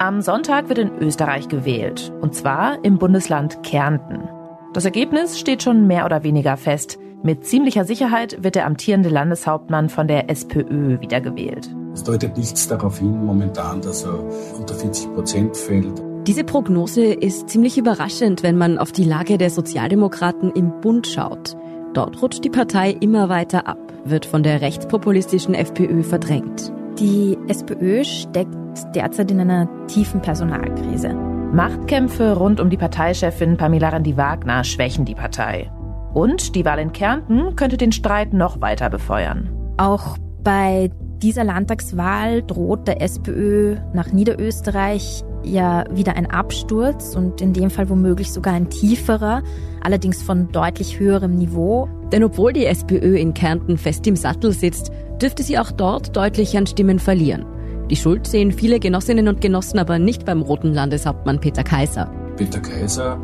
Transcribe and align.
Am 0.00 0.22
Sonntag 0.22 0.68
wird 0.68 0.78
in 0.78 0.96
Österreich 1.00 1.48
gewählt, 1.48 2.12
und 2.20 2.32
zwar 2.32 2.84
im 2.84 2.98
Bundesland 2.98 3.64
Kärnten. 3.64 4.28
Das 4.72 4.84
Ergebnis 4.84 5.40
steht 5.40 5.60
schon 5.60 5.88
mehr 5.88 6.04
oder 6.04 6.22
weniger 6.22 6.56
fest. 6.56 7.00
Mit 7.24 7.44
ziemlicher 7.44 7.84
Sicherheit 7.84 8.44
wird 8.44 8.54
der 8.54 8.66
amtierende 8.66 9.08
Landeshauptmann 9.08 9.88
von 9.88 10.06
der 10.06 10.30
SPÖ 10.30 11.00
wiedergewählt. 11.00 11.74
Es 11.94 12.04
deutet 12.04 12.36
nichts 12.36 12.68
darauf 12.68 13.00
hin 13.00 13.24
momentan, 13.24 13.80
dass 13.80 14.04
er 14.04 14.22
unter 14.56 14.74
40 14.74 15.14
Prozent 15.14 15.56
fällt. 15.56 16.00
Diese 16.28 16.44
Prognose 16.44 17.06
ist 17.06 17.48
ziemlich 17.48 17.76
überraschend, 17.76 18.44
wenn 18.44 18.56
man 18.56 18.78
auf 18.78 18.92
die 18.92 19.02
Lage 19.02 19.36
der 19.36 19.50
Sozialdemokraten 19.50 20.52
im 20.52 20.80
Bund 20.80 21.08
schaut. 21.08 21.56
Dort 21.92 22.22
rutscht 22.22 22.44
die 22.44 22.50
Partei 22.50 22.92
immer 22.92 23.28
weiter 23.28 23.66
ab, 23.66 23.80
wird 24.04 24.26
von 24.26 24.44
der 24.44 24.60
rechtspopulistischen 24.60 25.54
FPÖ 25.54 26.04
verdrängt. 26.04 26.72
Die 27.00 27.36
SPÖ 27.48 28.04
steckt 28.04 28.67
derzeit 28.94 29.30
in 29.30 29.40
einer 29.40 29.68
tiefen 29.86 30.20
Personalkrise. 30.20 31.14
Machtkämpfe 31.52 32.36
rund 32.36 32.60
um 32.60 32.70
die 32.70 32.76
Parteichefin 32.76 33.56
Pamela 33.56 33.88
Rendi-Wagner 33.88 34.64
schwächen 34.64 35.04
die 35.04 35.14
Partei. 35.14 35.70
Und 36.12 36.54
die 36.54 36.64
Wahl 36.64 36.78
in 36.78 36.92
Kärnten 36.92 37.56
könnte 37.56 37.76
den 37.76 37.92
Streit 37.92 38.32
noch 38.32 38.60
weiter 38.60 38.90
befeuern. 38.90 39.50
Auch 39.78 40.18
bei 40.42 40.90
dieser 41.22 41.44
Landtagswahl 41.44 42.42
droht 42.42 42.86
der 42.86 43.02
SPÖ 43.02 43.76
nach 43.92 44.12
Niederösterreich 44.12 45.24
ja 45.42 45.84
wieder 45.90 46.16
ein 46.16 46.30
Absturz 46.30 47.14
und 47.16 47.40
in 47.40 47.52
dem 47.52 47.70
Fall 47.70 47.88
womöglich 47.88 48.32
sogar 48.32 48.54
ein 48.54 48.70
tieferer, 48.70 49.42
allerdings 49.82 50.22
von 50.22 50.50
deutlich 50.52 50.98
höherem 50.98 51.36
Niveau. 51.36 51.88
Denn 52.12 52.24
obwohl 52.24 52.52
die 52.52 52.66
SPÖ 52.66 53.16
in 53.16 53.34
Kärnten 53.34 53.78
fest 53.78 54.06
im 54.06 54.16
Sattel 54.16 54.52
sitzt, 54.52 54.90
dürfte 55.20 55.42
sie 55.42 55.58
auch 55.58 55.70
dort 55.70 56.16
deutlich 56.16 56.56
an 56.56 56.66
Stimmen 56.66 56.98
verlieren. 56.98 57.44
Die 57.90 57.96
Schuld 57.96 58.26
sehen 58.26 58.52
viele 58.52 58.80
Genossinnen 58.80 59.28
und 59.28 59.40
Genossen 59.40 59.78
aber 59.78 59.98
nicht 59.98 60.24
beim 60.24 60.42
roten 60.42 60.74
Landeshauptmann 60.74 61.40
Peter 61.40 61.64
Kaiser. 61.64 62.10
Peter 62.36 62.60
Kaiser 62.60 63.18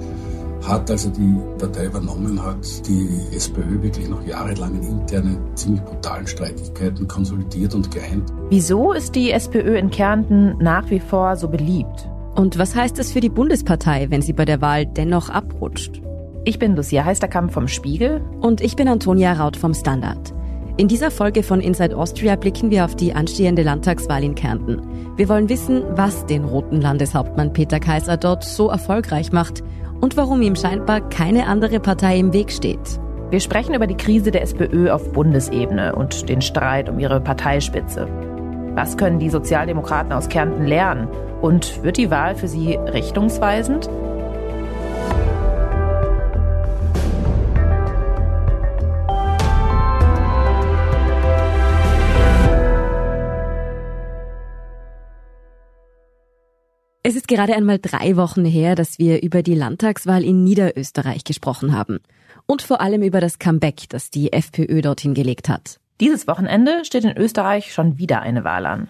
hat, 0.67 0.91
als 0.91 1.05
er 1.05 1.11
die 1.11 1.37
Partei 1.59 1.87
übernommen 1.87 2.43
hat, 2.43 2.89
die 2.89 3.09
SPÖ 3.37 3.83
wirklich 3.83 4.09
noch 4.09 4.27
jahrelang 4.27 4.75
in 4.77 5.01
internen, 5.01 5.39
ziemlich 5.55 5.83
brutalen 5.83 6.27
Streitigkeiten 6.27 7.07
konsolidiert 7.07 7.75
und 7.75 7.91
geeint. 7.91 8.33
Wieso 8.49 8.93
ist 8.93 9.15
die 9.15 9.31
SPÖ 9.31 9.77
in 9.77 9.91
Kärnten 9.91 10.57
nach 10.59 10.89
wie 10.89 11.01
vor 11.01 11.37
so 11.37 11.49
beliebt? 11.49 12.09
Und 12.35 12.59
was 12.59 12.75
heißt 12.75 12.99
es 12.99 13.13
für 13.13 13.21
die 13.21 13.29
Bundespartei, 13.29 14.07
wenn 14.11 14.23
sie 14.23 14.33
bei 14.33 14.47
der 14.47 14.63
Wahl 14.63 14.87
dennoch 14.87 15.29
abrutscht? 15.29 16.01
Ich 16.47 16.59
bin 16.59 16.77
Lucia 16.77 17.05
Heisterkamp 17.05 17.53
vom 17.53 17.69
Spiegel. 17.69 18.21
Und 18.41 18.61
ich 18.61 18.77
bin 18.77 18.89
Antonia 18.89 19.33
Raut 19.33 19.57
vom 19.57 19.73
Standard. 19.73 20.35
In 20.77 20.89
dieser 20.89 21.13
Folge 21.13 21.45
von 21.45 21.61
Inside 21.61 21.97
Austria 21.97 22.35
blicken 22.35 22.69
wir 22.69 22.85
auf 22.85 22.97
die 22.97 23.15
anstehende 23.15 23.63
Landtagswahl 23.63 24.25
in 24.25 24.35
Kärnten. 24.35 24.83
Wir 25.17 25.29
wollen 25.29 25.49
wissen, 25.49 25.85
was 25.91 26.27
den 26.27 26.45
roten 26.45 26.81
Landeshauptmann 26.81 27.53
Peter 27.53 27.79
Kaiser 27.79 28.17
dort 28.17 28.43
so 28.43 28.71
erfolgreich 28.71 29.31
macht 29.31 29.63
und 30.01 30.17
warum 30.17 30.43
ihm 30.43 30.57
scheinbar 30.57 31.01
keine 31.11 31.47
andere 31.47 31.79
Partei 31.79 32.19
im 32.19 32.33
Weg 32.33 32.51
steht. 32.51 32.99
Wir 33.31 33.39
sprechen 33.39 33.75
über 33.75 33.87
die 33.87 33.97
Krise 33.97 34.33
der 34.33 34.43
SPÖ 34.43 34.91
auf 34.91 35.13
Bundesebene 35.13 35.95
und 35.95 36.29
den 36.29 36.43
Streit 36.43 36.89
um 36.89 36.99
ihre 36.99 37.21
Parteispitze. 37.21 38.09
Was 38.75 38.97
können 38.97 39.21
die 39.21 39.31
Sozialdemokraten 39.31 40.13
aus 40.13 40.29
Kärnten 40.29 40.67
lernen? 40.67 41.07
Und 41.41 41.85
wird 41.85 41.99
die 41.99 42.11
Wahl 42.11 42.35
für 42.35 42.49
sie 42.49 42.75
richtungsweisend? 42.75 43.89
Es 57.07 57.17
ist 57.17 57.29
gerade 57.29 57.55
einmal 57.55 57.79
drei 57.79 58.17
Wochen 58.17 58.47
her, 58.47 58.75
dass 58.75 58.99
wir 58.99 59.23
über 59.23 59.43
die 59.43 59.55
Landtagswahl 59.55 60.25
in 60.25 60.43
Niederösterreich 60.43 61.23
gesprochen 61.23 61.77
haben. 61.77 62.01
Und 62.47 62.63
vor 62.63 62.81
allem 62.81 63.03
über 63.03 63.21
das 63.21 63.39
Comeback, 63.39 63.91
das 63.91 64.09
die 64.09 64.33
FPÖ 64.33 64.81
dorthin 64.81 65.13
gelegt 65.13 65.51
hat. 65.51 65.81
Dieses 66.01 66.27
Wochenende 66.27 66.83
steht 66.87 67.05
in 67.05 67.15
Österreich 67.15 67.75
schon 67.75 67.99
wieder 67.99 68.23
eine 68.23 68.43
Wahl 68.43 68.65
an. 68.65 68.89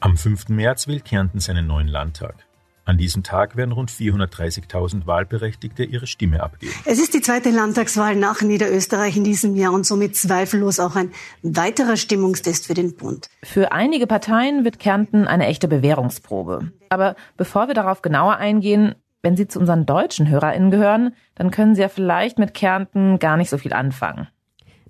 Am 0.00 0.16
5. 0.16 0.48
März 0.48 0.88
wählt 0.88 1.04
Kärnten 1.04 1.38
seinen 1.38 1.66
neuen 1.66 1.88
Landtag. 1.88 2.46
An 2.84 2.98
diesem 2.98 3.22
Tag 3.22 3.56
werden 3.56 3.72
rund 3.72 3.90
430.000 3.90 5.06
Wahlberechtigte 5.06 5.84
ihre 5.84 6.06
Stimme 6.06 6.42
abgeben. 6.42 6.72
Es 6.84 6.98
ist 6.98 7.14
die 7.14 7.20
zweite 7.20 7.50
Landtagswahl 7.50 8.16
nach 8.16 8.42
Niederösterreich 8.42 9.16
in 9.16 9.24
diesem 9.24 9.54
Jahr 9.54 9.72
und 9.72 9.86
somit 9.86 10.16
zweifellos 10.16 10.80
auch 10.80 10.96
ein 10.96 11.12
weiterer 11.42 11.96
Stimmungstest 11.96 12.66
für 12.66 12.74
den 12.74 12.96
Bund. 12.96 13.28
Für 13.42 13.72
einige 13.72 14.06
Parteien 14.06 14.64
wird 14.64 14.78
Kärnten 14.78 15.26
eine 15.26 15.46
echte 15.46 15.68
Bewährungsprobe. 15.68 16.72
Aber 16.88 17.16
bevor 17.36 17.68
wir 17.68 17.74
darauf 17.74 18.02
genauer 18.02 18.36
eingehen, 18.36 18.94
wenn 19.22 19.36
Sie 19.36 19.46
zu 19.46 19.58
unseren 19.60 19.84
deutschen 19.84 20.28
HörerInnen 20.28 20.70
gehören, 20.70 21.14
dann 21.34 21.50
können 21.50 21.74
Sie 21.74 21.82
ja 21.82 21.88
vielleicht 21.88 22.38
mit 22.38 22.54
Kärnten 22.54 23.18
gar 23.18 23.36
nicht 23.36 23.50
so 23.50 23.58
viel 23.58 23.74
anfangen. 23.74 24.28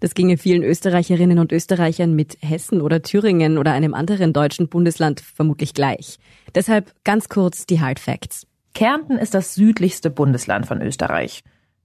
Das 0.00 0.14
ginge 0.14 0.38
vielen 0.38 0.62
Österreicherinnen 0.62 1.38
und 1.38 1.52
Österreichern 1.52 2.14
mit 2.14 2.38
Hessen 2.40 2.80
oder 2.80 3.02
Thüringen 3.02 3.58
oder 3.58 3.72
einem 3.72 3.92
anderen 3.92 4.32
deutschen 4.32 4.68
Bundesland 4.68 5.20
vermutlich 5.20 5.74
gleich. 5.74 6.18
Deshalb 6.54 6.94
ganz 7.04 7.28
kurz 7.28 7.66
die 7.66 7.80
Hard 7.80 8.00
Facts. 8.00 8.46
Kärnten 8.74 9.18
ist 9.18 9.34
das 9.34 9.54
südlichste 9.54 10.10
Bundesland 10.10 10.66
von 10.66 10.80
Österreich. 10.80 11.42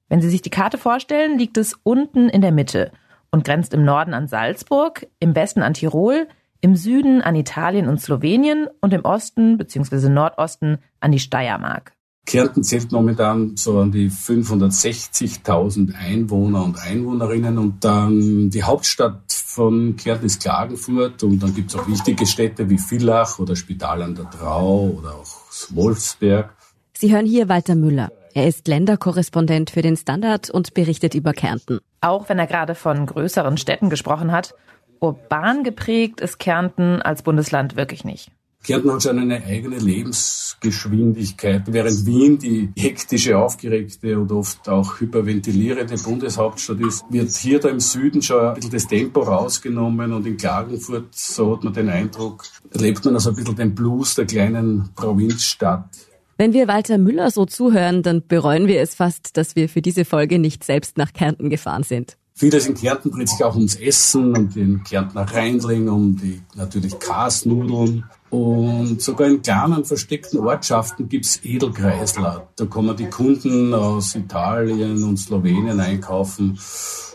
Wenn 0.08 0.22
Sie 0.22 0.30
sich 0.30 0.42
die 0.42 0.50
Karte 0.50 0.78
vorstellen, 0.78 1.38
liegt 1.38 1.58
es 1.58 1.78
unten 1.84 2.30
in 2.30 2.42
der 2.42 2.52
Mitte 2.52 2.92
und 3.32 3.44
grenzt 3.44 3.74
im 3.74 3.84
Norden 3.84 4.14
an 4.14 4.28
Salzburg, 4.28 5.08
im 5.20 5.36
Westen 5.36 5.62
an 5.62 5.74
Tirol, 5.74 6.28
im 6.62 6.76
Süden 6.76 7.22
an 7.22 7.36
Italien 7.36 7.90
und 7.90 8.00
Slowenien 8.00 8.68
und 8.82 8.94
im 8.94 9.04
Osten 9.04 9.58
bzw. 9.58 10.10
Nordosten 10.10 10.78
an 11.02 11.12
die 11.12 11.20
Steiermark. 11.20 11.94
Kärnten 12.26 12.64
zählt 12.64 12.92
momentan 12.92 13.56
so 13.56 13.80
an 13.80 13.92
die 13.92 14.10
560.000 14.10 15.94
Einwohner 15.94 16.64
und 16.64 16.80
Einwohnerinnen 16.80 17.58
und 17.60 17.86
dann 17.86 18.50
die 18.50 18.64
Hauptstadt 18.64 19.32
von 19.32 19.96
Kärnten 19.96 20.26
ist 20.26 20.42
Klagenfurt 20.42 21.22
und 21.24 21.40
dann 21.40 21.54
gibt 21.54 21.70
es 21.70 21.80
auch 21.80 21.88
wichtige 21.88 22.26
Städte 22.26 22.70
wie 22.70 22.80
Villach 22.80 23.38
oder 23.38 23.56
Spital 23.56 24.02
an 24.02 24.16
der 24.16 24.30
Trau 24.30 24.88
oder 24.98 25.16
auch 25.16 25.28
Wolfsberg. 25.70 26.56
Sie 26.98 27.14
hören 27.14 27.26
hier 27.26 27.48
Walter 27.48 27.76
Müller. 27.76 28.12
Er 28.34 28.48
ist 28.48 28.68
Länderkorrespondent 28.68 29.70
für 29.70 29.82
den 29.82 29.96
Standard 29.96 30.50
und 30.50 30.74
berichtet 30.74 31.14
über 31.14 31.32
Kärnten. 31.32 31.80
Auch 32.02 32.28
wenn 32.28 32.40
er 32.40 32.48
gerade 32.48 32.76
von 32.76 33.06
größeren 33.06 33.58
Städten 33.58 33.90
gesprochen 33.90 34.32
hat, 34.32 34.56
urban 35.00 35.64
geprägt 35.64 36.22
ist 36.22 36.40
Kärnten 36.40 37.02
als 37.02 37.22
Bundesland 37.22 37.76
wirklich 37.76 38.04
nicht. 38.04 38.32
Kärnten 38.66 38.92
hat 38.92 39.04
schon 39.04 39.20
eine 39.20 39.44
eigene 39.44 39.78
Lebensgeschwindigkeit, 39.78 41.62
während 41.68 42.06
Wien 42.08 42.40
die 42.40 42.72
hektische, 42.76 43.38
aufgeregte 43.38 44.20
und 44.20 44.32
oft 44.32 44.68
auch 44.68 45.00
hyperventilierende 45.00 45.96
Bundeshauptstadt 45.98 46.80
ist, 46.80 47.06
wird 47.12 47.30
hier 47.32 47.60
da 47.60 47.70
im 47.70 47.80
Süden 47.80 48.24
schon 48.24 48.40
ein 48.44 48.56
bisschen 48.56 48.72
das 48.72 48.88
Tempo 48.88 49.22
rausgenommen 49.22 50.12
und 50.14 50.26
in 50.26 50.38
Klagenfurt, 50.38 51.14
so 51.14 51.56
hat 51.56 51.64
man 51.64 51.74
den 51.74 51.90
Eindruck, 51.90 52.46
erlebt 52.72 53.06
man 53.06 53.14
also 53.14 53.30
ein 53.30 53.36
bisschen 53.36 53.56
den 53.56 53.76
Blues 53.76 54.16
der 54.16 54.26
kleinen 54.26 54.90
Provinzstadt. 54.96 55.90
Wenn 56.38 56.54
wir 56.54 56.68
Walter 56.68 56.98
Müller 56.98 57.30
so 57.30 57.46
zuhören, 57.46 58.02
dann 58.02 58.26
bereuen 58.28 58.68
wir 58.68 58.82
es 58.82 58.96
fast, 58.96 59.38
dass 59.38 59.56
wir 59.56 59.70
für 59.70 59.84
diese 59.84 60.06
Folge 60.06 60.40
nicht 60.40 60.64
selbst 60.64 60.98
nach 60.98 61.14
Kärnten 61.14 61.52
gefahren 61.52 61.84
sind. 61.84 62.18
Vieles 62.34 62.68
in 62.68 62.74
Kärnten 62.74 63.12
dreht 63.12 63.30
sich 63.30 63.42
auch 63.46 63.56
ums 63.56 63.76
Essen, 63.76 64.36
um 64.36 64.50
den 64.50 64.84
Kärntner 64.84 65.22
Reindling, 65.22 65.88
um 65.88 66.18
die 66.18 66.42
natürlich 66.56 67.00
Kasnudeln. 67.00 68.04
Und 68.36 69.02
sogar 69.02 69.28
in 69.28 69.42
kleinen 69.42 69.86
versteckten 69.86 70.40
Ortschaften 70.40 71.08
gibt's 71.08 71.40
Edelkreisler. 71.44 72.50
Da 72.58 72.66
kommen 72.66 72.96
die 72.98 73.10
Kunden 73.10 73.74
aus 73.74 74.14
Italien 74.16 75.04
und 75.04 75.18
Slowenien 75.18 75.80
einkaufen. 75.80 76.60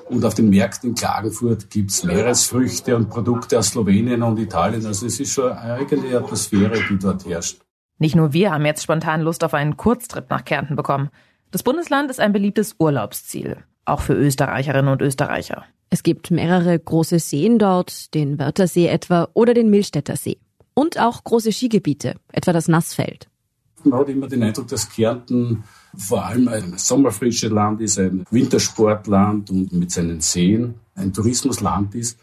Und 0.09 0.25
auf 0.25 0.35
den 0.35 0.49
Märkten 0.49 0.91
in 0.91 0.95
Klagenfurt 0.95 1.69
gibt's 1.69 2.05
Meeresfrüchte 2.05 2.97
und 2.97 3.11
Produkte 3.11 3.59
aus 3.59 3.69
Slowenien 3.69 4.23
und 4.23 4.39
Italien. 4.39 4.87
Also 4.87 5.07
es 5.07 5.21
ist 5.21 5.33
schon 5.33 5.53
eine 5.53 5.75
eigene 5.75 6.17
Atmosphäre, 6.17 6.78
die 6.89 6.99
dort 6.99 7.27
herrscht. 7.27 7.61
Nicht 7.99 8.16
nur 8.16 8.33
wir 8.33 8.53
haben 8.53 8.65
jetzt 8.65 8.83
spontan 8.83 9.21
Lust 9.21 9.45
auf 9.45 9.53
einen 9.53 9.77
Kurztrip 9.77 10.31
nach 10.31 10.45
Kärnten 10.45 10.75
bekommen. 10.75 11.11
Das 11.51 11.63
Bundesland 11.63 12.11
ist 12.11 12.19
ein 12.19 12.33
beliebtes 12.33 12.77
Urlaubsziel 12.78 13.59
auch 13.84 14.01
für 14.01 14.15
Österreicherinnen 14.15 14.91
und 14.91 15.03
Österreicher. 15.03 15.65
Es 15.91 16.03
gibt 16.03 16.31
mehrere 16.31 16.78
große 16.78 17.19
Seen 17.19 17.59
dort, 17.59 18.15
den 18.15 18.39
Wörthersee 18.39 18.87
etwa 18.87 19.28
oder 19.34 19.55
den 19.55 19.71
Millstätter 19.71 20.16
See. 20.16 20.39
Und 20.80 20.98
auch 20.98 21.22
große 21.24 21.53
Skigebiete, 21.53 22.15
etwa 22.32 22.54
das 22.54 22.66
Nassfeld. 22.66 23.28
Man 23.84 24.00
hat 24.00 24.09
immer 24.09 24.28
den 24.28 24.42
Eindruck, 24.42 24.68
dass 24.68 24.88
Kärnten 24.88 25.65
vor 25.94 26.24
allem 26.24 26.48
ein 26.48 26.72
sommerfrische 26.78 27.48
Land 27.48 27.82
ist, 27.82 27.98
ein 27.98 28.24
Wintersportland 28.30 29.50
und 29.50 29.74
mit 29.74 29.91
seinen 29.91 30.22
Seen 30.22 30.77
ein 30.94 31.12
Tourismusland 31.12 31.94
ist. 31.94 32.18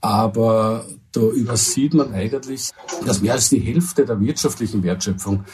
Aber 0.00 0.84
da 1.12 1.20
übersieht 1.20 1.94
man 1.94 2.12
eigentlich, 2.12 2.70
dass 3.06 3.22
mehr 3.22 3.34
als 3.34 3.50
die 3.50 3.60
Hälfte 3.60 4.04
der 4.04 4.18
wirtschaftlichen 4.18 4.82
Wertschöpfung 4.82 5.44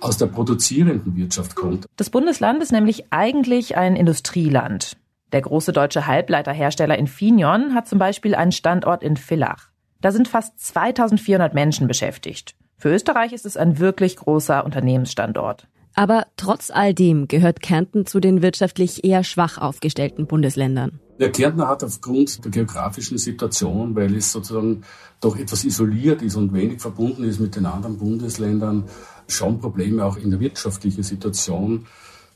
aus 0.00 0.16
der 0.16 0.28
produzierenden 0.28 1.14
Wirtschaft 1.14 1.56
kommt. 1.56 1.84
Das 1.96 2.08
Bundesland 2.08 2.62
ist 2.62 2.72
nämlich 2.72 3.12
eigentlich 3.12 3.76
ein 3.76 3.96
Industrieland. 3.96 4.96
Der 5.32 5.42
große 5.42 5.74
deutsche 5.74 6.06
Halbleiterhersteller 6.06 6.96
Infineon 6.96 7.74
hat 7.74 7.86
zum 7.86 7.98
Beispiel 7.98 8.34
einen 8.34 8.52
Standort 8.52 9.02
in 9.02 9.18
Villach. 9.18 9.67
Da 10.00 10.12
sind 10.12 10.28
fast 10.28 10.60
2400 10.60 11.54
Menschen 11.54 11.88
beschäftigt. 11.88 12.54
Für 12.76 12.94
Österreich 12.94 13.32
ist 13.32 13.44
es 13.44 13.56
ein 13.56 13.80
wirklich 13.80 14.14
großer 14.16 14.64
Unternehmensstandort. 14.64 15.66
Aber 15.94 16.26
trotz 16.36 16.70
all 16.70 16.94
dem 16.94 17.26
gehört 17.26 17.60
Kärnten 17.60 18.06
zu 18.06 18.20
den 18.20 18.40
wirtschaftlich 18.40 19.02
eher 19.02 19.24
schwach 19.24 19.58
aufgestellten 19.58 20.28
Bundesländern. 20.28 21.00
Der 21.18 21.32
Kärntner 21.32 21.66
hat 21.66 21.82
aufgrund 21.82 22.44
der 22.44 22.52
geografischen 22.52 23.18
Situation, 23.18 23.96
weil 23.96 24.14
es 24.14 24.30
sozusagen 24.30 24.84
doch 25.20 25.36
etwas 25.36 25.64
isoliert 25.64 26.22
ist 26.22 26.36
und 26.36 26.54
wenig 26.54 26.80
verbunden 26.80 27.24
ist 27.24 27.40
mit 27.40 27.56
den 27.56 27.66
anderen 27.66 27.98
Bundesländern, 27.98 28.84
schon 29.26 29.58
Probleme 29.58 30.04
auch 30.04 30.16
in 30.16 30.30
der 30.30 30.38
wirtschaftlichen 30.38 31.02
Situation. 31.02 31.86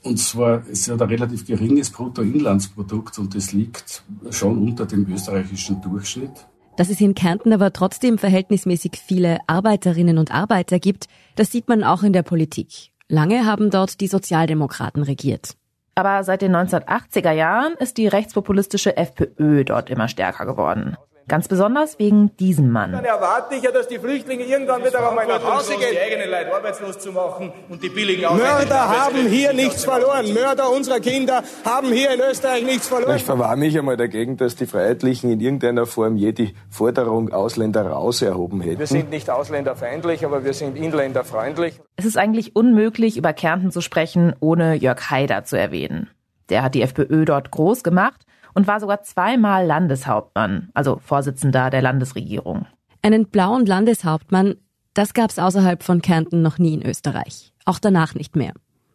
Und 0.02 0.18
zwar 0.18 0.66
ist 0.66 0.88
ja 0.88 0.94
ein 0.94 1.00
relativ 1.00 1.46
geringes 1.46 1.90
Bruttoinlandsprodukt 1.90 3.20
und 3.20 3.36
das 3.36 3.52
liegt 3.52 4.02
schon 4.30 4.58
unter 4.58 4.84
dem 4.84 5.06
österreichischen 5.06 5.80
Durchschnitt. 5.80 6.48
Dass 6.76 6.88
es 6.88 7.00
in 7.00 7.14
Kärnten 7.14 7.52
aber 7.52 7.72
trotzdem 7.72 8.18
verhältnismäßig 8.18 8.92
viele 9.04 9.38
Arbeiterinnen 9.46 10.18
und 10.18 10.32
Arbeiter 10.32 10.78
gibt, 10.78 11.06
das 11.36 11.52
sieht 11.52 11.68
man 11.68 11.84
auch 11.84 12.02
in 12.02 12.12
der 12.12 12.22
Politik. 12.22 12.92
Lange 13.08 13.44
haben 13.44 13.70
dort 13.70 14.00
die 14.00 14.06
Sozialdemokraten 14.06 15.02
regiert. 15.02 15.54
Aber 15.94 16.24
seit 16.24 16.40
den 16.40 16.56
1980er 16.56 17.32
Jahren 17.32 17.74
ist 17.74 17.98
die 17.98 18.06
rechtspopulistische 18.08 18.96
FPÖ 18.96 19.64
dort 19.64 19.90
immer 19.90 20.08
stärker 20.08 20.46
geworden. 20.46 20.96
Ganz 21.28 21.48
besonders 21.48 21.98
wegen 21.98 22.36
diesem 22.36 22.70
Mann. 22.70 22.92
Dann 22.92 23.04
erwarte 23.04 23.54
ich 23.54 23.62
ja, 23.62 23.70
dass 23.70 23.88
die 23.88 23.98
Flüchtlinge 23.98 24.44
irgendwann 24.44 24.84
wieder 24.84 25.08
einmal 25.08 25.26
nach 25.26 25.42
Hause 25.42 25.76
gehen. 25.76 25.88
Die 25.92 25.98
eigenen 25.98 26.30
Leute 26.30 26.54
arbeitslos 26.54 26.98
zu 26.98 27.12
machen 27.12 27.52
und 27.68 27.82
die 27.82 27.88
billigen 27.88 28.22
Mörder 28.22 28.88
haben 28.88 29.26
hier 29.28 29.52
nichts 29.52 29.84
verloren. 29.84 30.32
Mörder 30.34 30.70
unserer 30.70 31.00
Kinder 31.00 31.42
haben 31.64 31.92
hier 31.92 32.12
in 32.12 32.20
Österreich 32.20 32.64
nichts 32.64 32.88
verloren. 32.88 33.16
Ich 33.16 33.24
verwahre 33.24 33.56
mich 33.56 33.78
einmal 33.78 33.96
dagegen, 33.96 34.36
dass 34.36 34.56
die 34.56 34.66
Freiheitlichen 34.66 35.30
in 35.30 35.40
irgendeiner 35.40 35.86
Form 35.86 36.16
je 36.16 36.32
die 36.32 36.54
Forderung 36.70 37.32
Ausländer 37.32 37.86
raus 37.86 38.22
erhoben 38.22 38.60
hätten. 38.60 38.80
Wir 38.80 38.86
sind 38.86 39.10
nicht 39.10 39.30
ausländerfeindlich, 39.30 40.24
aber 40.24 40.44
wir 40.44 40.54
sind 40.54 40.76
inländerfreundlich. 40.76 41.80
Es 41.96 42.04
ist 42.04 42.18
eigentlich 42.18 42.56
unmöglich, 42.56 43.16
über 43.16 43.32
Kärnten 43.32 43.70
zu 43.70 43.80
sprechen, 43.80 44.34
ohne 44.40 44.74
Jörg 44.74 45.10
Haider 45.10 45.44
zu 45.44 45.56
erwähnen. 45.56 46.10
Der 46.48 46.62
hat 46.62 46.74
die 46.74 46.82
FPÖ 46.82 47.24
dort 47.24 47.50
groß 47.50 47.82
gemacht 47.82 48.26
und 48.54 48.66
war 48.66 48.80
sogar 48.80 49.02
zweimal 49.02 49.66
Landeshauptmann, 49.66 50.70
also 50.74 50.98
Vorsitzender 51.04 51.70
der 51.70 51.82
Landesregierung. 51.82 52.66
Einen 53.02 53.26
blauen 53.26 53.66
Landeshauptmann, 53.66 54.56
das 54.94 55.14
gab's 55.14 55.38
außerhalb 55.38 55.82
von 55.82 56.02
Kärnten 56.02 56.42
noch 56.42 56.58
nie 56.58 56.74
in 56.74 56.86
Österreich. 56.86 57.52
Auch 57.64 57.78
danach 57.78 58.14
nicht 58.14 58.36
mehr. 58.36 58.52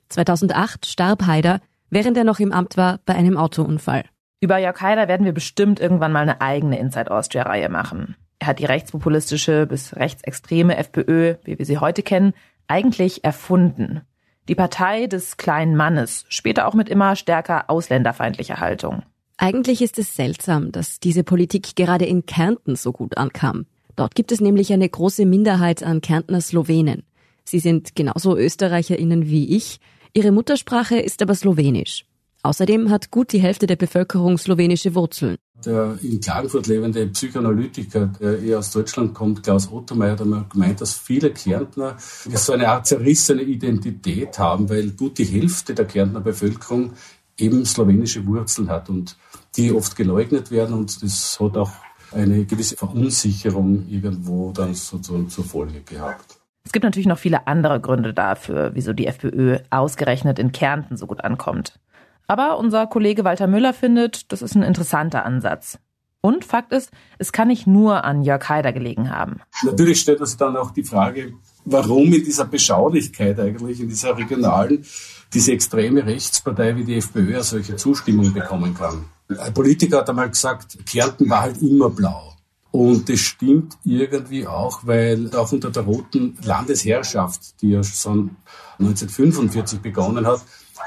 2008 0.10 0.86
starb 0.86 1.26
Haider, 1.26 1.60
während 1.90 2.18
er 2.18 2.24
noch 2.24 2.40
im 2.40 2.52
Amt 2.52 2.78
war, 2.78 3.00
bei 3.06 3.16
einem 3.16 3.38
Autounfall. 3.38 4.04
Über 4.40 4.60
Jörg 4.60 4.80
Haider 4.82 5.08
werden 5.08 5.26
wir 5.26 5.34
bestimmt 5.34 5.80
irgendwann 5.80 6.12
mal 6.12 6.22
eine 6.22 6.42
eigene 6.42 6.78
Inside 6.78 7.12
Austria-Reihe 7.12 7.70
machen. 7.70 8.16
Er 8.40 8.48
hat 8.48 8.60
die 8.60 8.66
rechtspopulistische 8.66 9.66
bis 9.66 9.96
rechtsextreme 9.96 10.78
FPÖ, 10.78 11.36
wie 11.44 11.58
wir 11.58 11.66
sie 11.66 11.80
heute 11.80 12.04
kennen, 12.04 12.34
eigentlich 12.68 13.24
erfunden. 13.24 14.02
Die 14.48 14.56
Partei 14.56 15.08
des 15.08 15.38
kleinen 15.38 15.76
Mannes, 15.76 16.26
später 16.30 16.68
auch 16.68 16.74
mit 16.74 16.88
immer 16.88 17.16
stärker 17.16 17.70
ausländerfeindlicher 17.70 18.60
Haltung. 18.60 19.04
Eigentlich 19.38 19.84
ist 19.84 20.00
es 20.00 20.16
seltsam, 20.16 20.72
dass 20.72 21.00
diese 21.00 21.24
Politik 21.24 21.76
gerade 21.76 22.06
in 22.06 22.26
Kärnten 22.26 22.76
so 22.76 22.92
gut 22.92 23.18
ankam. 23.18 23.68
Dort 23.96 24.16
gibt 24.16 24.32
es 24.32 24.42
nämlich 24.42 24.74
eine 24.74 24.90
große 24.90 25.26
Minderheit 25.26 25.84
an 25.84 26.02
Kärntner 26.02 26.42
Slowenen. 26.42 27.04
Sie 27.44 27.60
sind 27.60 27.96
genauso 27.96 28.36
Österreicherinnen 28.36 29.28
wie 29.28 29.56
ich, 29.56 29.80
ihre 30.14 30.32
Muttersprache 30.32 31.00
ist 31.00 31.22
aber 31.22 31.36
Slowenisch. 31.36 32.06
Außerdem 32.42 32.90
hat 32.90 33.12
gut 33.12 33.32
die 33.32 33.40
Hälfte 33.40 33.68
der 33.68 33.76
Bevölkerung 33.76 34.38
slowenische 34.38 34.96
Wurzeln. 34.96 35.38
Der 35.66 35.98
in 36.02 36.20
Klagenfurt 36.20 36.68
lebende 36.68 37.08
Psychoanalytiker, 37.08 38.08
der 38.20 38.40
eher 38.40 38.60
aus 38.60 38.72
Deutschland 38.72 39.14
kommt, 39.14 39.44
Klaus 39.44 39.72
Ottermeier, 39.72 40.12
hat 40.12 40.22
einmal 40.22 40.46
gemeint, 40.50 40.80
dass 40.82 40.94
viele 40.94 41.32
Kärntner 41.32 41.98
so 42.00 42.54
eine 42.54 42.70
Art 42.70 42.88
zerrissene 42.88 43.42
Identität 43.42 44.38
haben, 44.40 44.70
weil 44.70 44.92
gut 44.92 45.18
die 45.18 45.26
Hälfte 45.26 45.74
der 45.74 45.86
Kärntner 45.86 46.22
Bevölkerung 46.22 46.94
eben 47.38 47.66
slowenische 47.66 48.26
Wurzeln 48.26 48.70
hat 48.70 48.90
und 48.90 49.18
die 49.58 49.74
oft 49.74 49.96
geleugnet 49.96 50.52
werden 50.52 50.76
und 50.76 51.02
das 51.04 51.40
hat 51.40 51.58
auch 51.58 51.72
eine 52.14 52.46
gewisse 52.46 52.78
Verunsicherung 52.78 53.88
irgendwo 53.90 54.52
dann 54.52 54.74
sozusagen 54.74 55.30
zur 55.30 55.44
Folge 55.44 55.82
gehabt. 55.82 56.38
Es 56.64 56.72
gibt 56.72 56.84
natürlich 56.84 57.08
noch 57.08 57.18
viele 57.18 57.48
andere 57.48 57.80
Gründe 57.80 58.14
dafür, 58.14 58.72
wieso 58.74 58.94
die 58.94 59.08
FPÖ 59.08 59.60
ausgerechnet 59.70 60.38
in 60.38 60.52
Kärnten 60.52 60.98
so 60.98 61.08
gut 61.08 61.24
ankommt. 61.24 61.80
Aber 62.28 62.58
unser 62.58 62.88
Kollege 62.88 63.24
Walter 63.24 63.48
Müller 63.48 63.74
findet, 63.74 64.32
das 64.32 64.42
ist 64.42 64.56
ein 64.56 64.64
interessanter 64.64 65.26
Ansatz. 65.26 65.80
Und 66.20 66.44
Fakt 66.44 66.74
ist, 66.74 66.92
es 67.20 67.32
kann 67.32 67.48
nicht 67.48 67.68
nur 67.68 68.04
an 68.04 68.22
Jörg 68.22 68.50
Haider 68.50 68.74
gelegen 68.74 69.10
haben. 69.12 69.40
Natürlich 69.64 70.02
stellt 70.02 70.26
sich 70.26 70.36
dann 70.36 70.58
auch 70.58 70.72
die 70.72 70.84
Frage, 70.84 71.34
warum 71.64 72.12
in 72.12 72.24
dieser 72.26 72.46
Beschaulichkeit 72.46 73.40
eigentlich, 73.40 73.80
in 73.80 73.88
dieser 73.88 74.18
regionalen, 74.18 74.86
diese 75.34 75.54
extreme 75.54 76.06
Rechtspartei 76.06 76.76
wie 76.76 76.84
die 76.84 76.98
FPÖ 76.98 77.42
solche 77.44 77.78
Zustimmung 77.78 78.34
bekommen 78.34 78.74
kann. 78.74 79.06
Ein 79.30 79.54
Politiker 79.54 79.98
hat 79.98 80.10
einmal 80.10 80.30
gesagt, 80.30 80.78
Kärnten 80.86 81.30
war 81.30 81.42
halt 81.42 81.62
immer 81.62 81.90
blau. 81.90 82.34
Und 82.72 83.10
das 83.10 83.20
stimmt 83.20 83.78
irgendwie 83.84 84.46
auch, 84.46 84.82
weil 84.86 85.34
auch 85.36 85.52
unter 85.52 85.72
der 85.72 85.84
roten 85.84 86.38
Landesherrschaft, 86.44 87.62
die 87.62 87.72
ja 87.72 87.84
schon 87.84 88.36
1945 88.80 89.80
begonnen 89.80 90.28
hat, 90.28 90.42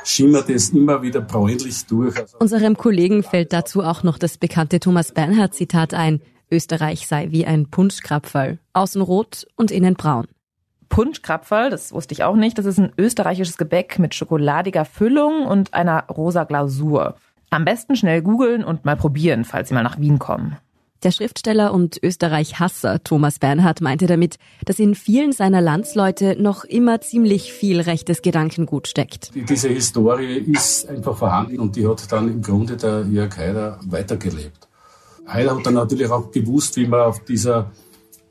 schimmert 0.05 0.49
es 0.51 0.71
immer 0.71 1.03
wieder 1.03 1.21
bräunlich 1.21 1.87
durch. 1.87 2.15
Unserem 2.39 2.77
Kollegen 2.77 3.23
fällt 3.23 3.53
dazu 3.53 3.83
auch 3.83 4.03
noch 4.03 4.19
das 4.19 4.39
bekannte 4.39 4.81
Thomas 4.81 5.13
Bernhard 5.13 5.55
Zitat 5.55 5.95
ein. 5.95 6.21
Österreich 6.51 7.07
sei 7.07 7.29
wie 7.31 7.47
ein 7.47 7.71
Punschkrapferl. 7.71 8.59
Außen 8.73 9.03
rot 9.03 9.47
und 9.57 9.71
innen 9.71 9.95
braun. 9.95 10.27
Punschkrapferl, 10.89 11.71
das 11.71 11.93
wusste 11.93 12.15
ich 12.15 12.25
auch 12.25 12.35
nicht, 12.35 12.59
das 12.59 12.67
ist 12.67 12.79
ein 12.79 12.93
österreichisches 12.99 13.57
Gebäck 13.57 14.01
mit 14.01 14.15
schokoladiger 14.15 14.85
Füllung 14.85 15.47
und 15.47 15.73
einer 15.73 16.05
rosa 16.09 16.45
Glasur. 16.45 17.15
Am 17.51 17.65
besten 17.65 17.97
schnell 17.97 18.23
googeln 18.23 18.63
und 18.63 18.85
mal 18.85 18.97
probieren, 18.97 19.45
falls 19.45 19.69
Sie 19.69 19.75
mal 19.75 19.83
nach 19.83 19.99
Wien 19.99 20.21
kommen. 20.21 20.57
Der 21.03 21.11
Schriftsteller 21.11 21.73
und 21.73 21.99
Österreich-Hasser 22.03 23.03
Thomas 23.03 23.39
Bernhard 23.39 23.81
meinte 23.81 24.07
damit, 24.07 24.37
dass 24.67 24.79
in 24.79 24.95
vielen 24.95 25.33
seiner 25.33 25.61
Landsleute 25.61 26.41
noch 26.41 26.65
immer 26.65 27.01
ziemlich 27.01 27.53
viel 27.53 27.81
rechtes 27.81 28.23
Gedankengut 28.23 28.87
steckt. 28.87 29.33
Diese 29.35 29.69
Historie 29.69 30.37
ist 30.37 30.89
einfach 30.89 31.17
vorhanden 31.17 31.59
und 31.59 31.75
die 31.75 31.89
hat 31.89 32.13
dann 32.13 32.29
im 32.29 32.43
Grunde 32.43 32.77
der 32.77 33.07
Jörg 33.07 33.37
Haider 33.37 33.81
weitergelebt. 33.87 34.69
Haider 35.27 35.57
hat 35.57 35.67
dann 35.67 35.75
natürlich 35.75 36.11
auch 36.11 36.31
gewusst, 36.31 36.77
wie 36.77 36.87
man 36.87 37.01
auf 37.01 37.25
dieser 37.25 37.73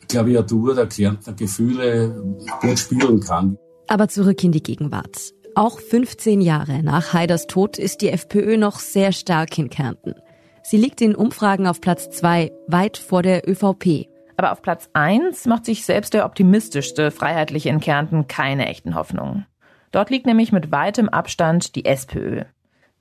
Klaviatur 0.07 0.75
der 0.75 0.87
Kärntner 0.87 1.33
Gefühle 1.33 2.37
gut 2.61 2.79
spielen 2.79 3.19
kann. 3.19 3.57
Aber 3.87 4.07
zurück 4.07 4.43
in 4.43 4.51
die 4.51 4.63
Gegenwart. 4.63 5.33
Auch 5.59 5.81
15 5.81 6.39
Jahre 6.39 6.81
nach 6.83 7.11
Haiders 7.11 7.45
Tod 7.45 7.77
ist 7.77 7.99
die 7.99 8.11
FPÖ 8.11 8.55
noch 8.55 8.79
sehr 8.79 9.11
stark 9.11 9.57
in 9.57 9.69
Kärnten. 9.69 10.15
Sie 10.63 10.77
liegt 10.77 11.01
in 11.01 11.15
Umfragen 11.15 11.67
auf 11.67 11.81
Platz 11.81 12.09
zwei, 12.11 12.53
weit 12.67 12.95
vor 12.95 13.23
der 13.23 13.45
ÖVP. 13.45 14.07
Aber 14.37 14.53
auf 14.53 14.61
Platz 14.61 14.89
eins 14.93 15.47
macht 15.47 15.65
sich 15.65 15.83
selbst 15.83 16.13
der 16.13 16.23
optimistischste 16.23 17.11
Freiheitliche 17.11 17.67
in 17.67 17.81
Kärnten 17.81 18.29
keine 18.29 18.69
echten 18.69 18.95
Hoffnungen. 18.95 19.47
Dort 19.91 20.09
liegt 20.09 20.25
nämlich 20.25 20.53
mit 20.53 20.71
weitem 20.71 21.09
Abstand 21.09 21.75
die 21.75 21.83
SPÖ. 21.83 22.45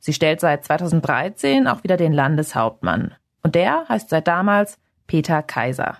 Sie 0.01 0.13
stellt 0.13 0.41
seit 0.41 0.65
2013 0.65 1.69
auch 1.69 1.85
wieder 1.85 1.97
den 1.97 2.13
Landeshauptmann. 2.13 3.15
Und 3.45 3.55
der 3.55 3.89
heißt 3.89 4.11
seit 4.11 4.27
damals 4.27 4.79
Peter 5.07 5.45
Kaiser. 5.45 5.99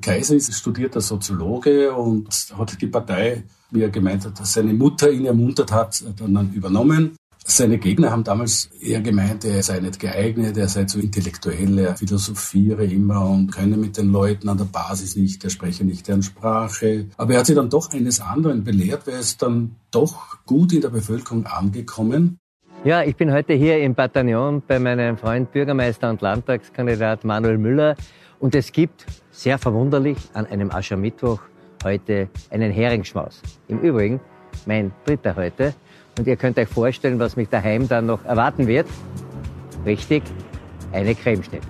Kaiser 0.00 0.36
ist 0.36 0.54
studierter 0.54 1.00
Soziologe 1.00 1.92
und 1.92 2.28
hat 2.56 2.80
die 2.80 2.86
Partei, 2.86 3.44
wie 3.70 3.82
er 3.82 3.90
gemeint 3.90 4.24
hat, 4.24 4.38
dass 4.38 4.52
seine 4.52 4.72
Mutter 4.72 5.10
ihn 5.10 5.26
ermuntert 5.26 5.72
hat, 5.72 6.02
dann 6.16 6.52
übernommen. 6.52 7.16
Seine 7.44 7.78
Gegner 7.78 8.10
haben 8.10 8.22
damals 8.22 8.66
eher 8.80 9.00
gemeint, 9.00 9.44
er 9.44 9.62
sei 9.62 9.80
nicht 9.80 9.98
geeignet, 9.98 10.56
er 10.56 10.68
sei 10.68 10.84
zu 10.84 11.00
intellektuell, 11.00 11.78
er 11.78 11.96
philosophiere 11.96 12.84
immer 12.84 13.28
und 13.28 13.50
könne 13.50 13.76
mit 13.76 13.96
den 13.96 14.12
Leuten 14.12 14.48
an 14.48 14.58
der 14.58 14.66
Basis 14.66 15.16
nicht, 15.16 15.42
er 15.42 15.50
spreche 15.50 15.84
nicht 15.84 16.06
deren 16.06 16.22
Sprache. 16.22 17.06
Aber 17.16 17.32
er 17.32 17.40
hat 17.40 17.46
sich 17.46 17.56
dann 17.56 17.70
doch 17.70 17.90
eines 17.92 18.20
anderen 18.20 18.62
belehrt, 18.62 19.06
weil 19.06 19.14
ist 19.14 19.42
dann 19.42 19.76
doch 19.90 20.44
gut 20.44 20.72
in 20.72 20.82
der 20.82 20.90
Bevölkerung 20.90 21.46
angekommen. 21.46 22.38
Ja, 22.84 23.02
ich 23.02 23.16
bin 23.16 23.32
heute 23.32 23.54
hier 23.54 23.82
im 23.82 23.94
Bataillon 23.94 24.62
bei 24.66 24.78
meinem 24.78 25.18
Freund 25.18 25.50
Bürgermeister 25.50 26.08
und 26.08 26.20
Landtagskandidat 26.20 27.24
Manuel 27.24 27.58
Müller 27.58 27.96
und 28.40 28.54
es 28.54 28.72
gibt, 28.72 29.06
sehr 29.30 29.58
verwunderlich, 29.58 30.16
an 30.32 30.46
einem 30.46 30.70
Aschermittwoch 30.70 31.40
heute 31.84 32.28
einen 32.50 32.72
Heringsschmaus. 32.72 33.40
Im 33.68 33.80
Übrigen, 33.80 34.20
mein 34.66 34.92
dritter 35.04 35.36
heute. 35.36 35.74
Und 36.18 36.26
ihr 36.26 36.36
könnt 36.36 36.58
euch 36.58 36.68
vorstellen, 36.68 37.18
was 37.18 37.36
mich 37.36 37.48
daheim 37.48 37.86
dann 37.88 38.06
noch 38.06 38.24
erwarten 38.24 38.66
wird. 38.66 38.88
Richtig, 39.86 40.22
eine 40.92 41.14
Cremeschnitte. 41.14 41.66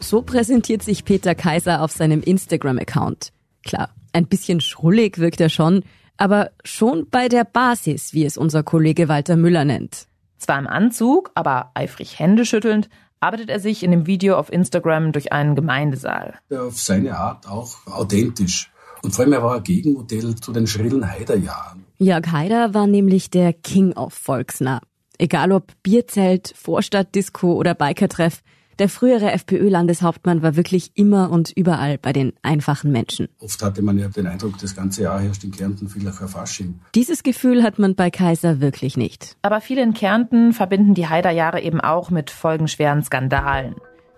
So 0.00 0.22
präsentiert 0.22 0.82
sich 0.82 1.04
Peter 1.04 1.34
Kaiser 1.34 1.82
auf 1.82 1.90
seinem 1.90 2.22
Instagram-Account. 2.22 3.32
Klar, 3.64 3.90
ein 4.12 4.26
bisschen 4.26 4.60
schrullig 4.60 5.18
wirkt 5.18 5.40
er 5.40 5.48
schon, 5.48 5.82
aber 6.16 6.50
schon 6.62 7.08
bei 7.10 7.28
der 7.28 7.44
Basis, 7.44 8.12
wie 8.12 8.24
es 8.24 8.36
unser 8.36 8.62
Kollege 8.62 9.08
Walter 9.08 9.36
Müller 9.36 9.64
nennt. 9.64 10.06
Zwar 10.38 10.58
im 10.58 10.66
Anzug, 10.66 11.30
aber 11.34 11.70
eifrig 11.74 12.18
händeschüttelnd, 12.18 12.88
arbeitet 13.24 13.48
er 13.48 13.58
sich 13.58 13.82
in 13.82 13.90
dem 13.90 14.06
Video 14.06 14.36
auf 14.36 14.52
Instagram 14.52 15.12
durch 15.12 15.32
einen 15.32 15.54
Gemeindesaal. 15.54 16.34
Auf 16.50 16.78
seine 16.78 17.16
Art 17.16 17.48
auch 17.48 17.74
authentisch. 17.86 18.70
Und 19.02 19.14
vor 19.14 19.24
allem, 19.24 19.32
er 19.32 19.42
war 19.42 19.56
ein 19.56 19.62
Gegenmodell 19.62 20.34
zu 20.36 20.52
den 20.52 20.66
schrillen 20.66 21.10
Haider-Jahren. 21.10 21.84
Jörg 21.98 22.26
Haider 22.30 22.74
war 22.74 22.86
nämlich 22.86 23.30
der 23.30 23.52
King 23.52 23.92
of 23.94 24.14
Volksnah. 24.14 24.80
Egal 25.18 25.52
ob 25.52 25.72
Bierzelt, 25.82 26.52
Vorstadtdisco 26.56 27.54
oder 27.54 27.74
Bikertreff, 27.74 28.42
der 28.78 28.88
frühere 28.88 29.32
FPÖ-Landeshauptmann 29.32 30.42
war 30.42 30.56
wirklich 30.56 30.90
immer 30.94 31.30
und 31.30 31.52
überall 31.54 31.98
bei 31.98 32.12
den 32.12 32.32
einfachen 32.42 32.92
Menschen. 32.92 33.28
Oft 33.38 33.62
hatte 33.62 33.82
man 33.82 33.98
ja 33.98 34.08
den 34.08 34.26
Eindruck, 34.26 34.58
das 34.58 34.74
ganze 34.74 35.02
Jahr 35.02 35.20
herrscht 35.20 35.44
in 35.44 35.50
Kärnten 35.50 35.88
vielleicht 35.88 36.20
ein 36.20 36.28
Fasching. 36.28 36.80
Dieses 36.94 37.22
Gefühl 37.22 37.62
hat 37.62 37.78
man 37.78 37.94
bei 37.94 38.10
Kaiser 38.10 38.60
wirklich 38.60 38.96
nicht. 38.96 39.36
Aber 39.42 39.60
viele 39.60 39.82
in 39.82 39.94
Kärnten 39.94 40.52
verbinden 40.52 40.94
die 40.94 41.08
Haider-Jahre 41.08 41.60
eben 41.60 41.80
auch 41.80 42.10
mit 42.10 42.30
folgenschweren 42.30 43.02
Skandalen. 43.02 43.76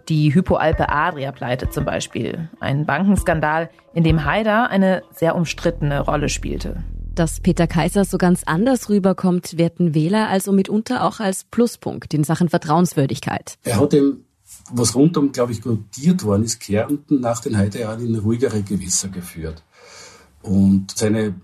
Die 0.08 0.32
Hypoalpe 0.32 0.88
Adria-Pleite 0.88 1.68
zum 1.70 1.84
Beispiel. 1.84 2.48
Ein 2.60 2.86
Bankenskandal, 2.86 3.70
in 3.92 4.04
dem 4.04 4.24
Haider 4.24 4.70
eine 4.70 5.02
sehr 5.10 5.34
umstrittene 5.34 6.00
Rolle 6.00 6.28
spielte. 6.28 6.84
Dass 7.16 7.40
Peter 7.40 7.66
Kaiser 7.66 8.04
so 8.04 8.18
ganz 8.18 8.42
anders 8.44 8.90
rüberkommt, 8.90 9.56
werten 9.56 9.94
Wähler 9.94 10.28
also 10.28 10.52
mitunter 10.52 11.02
auch 11.02 11.18
als 11.18 11.44
Pluspunkt 11.44 12.12
in 12.12 12.24
Sachen 12.24 12.50
Vertrauenswürdigkeit. 12.50 13.54
Er 13.64 13.80
hat 13.80 13.94
eben, 13.94 14.25
was 14.72 14.94
rundum, 14.94 15.32
glaube 15.32 15.52
ich, 15.52 15.62
gutiert 15.62 16.24
worden 16.24 16.44
ist, 16.44 16.60
Kärnten 16.60 17.20
nach 17.20 17.40
den 17.40 17.56
Heidejahren 17.56 18.04
in 18.04 18.16
ruhigere 18.16 18.62
Gewässer 18.62 19.08
geführt. 19.08 19.62
Und 20.42 20.96
seine 20.96 21.34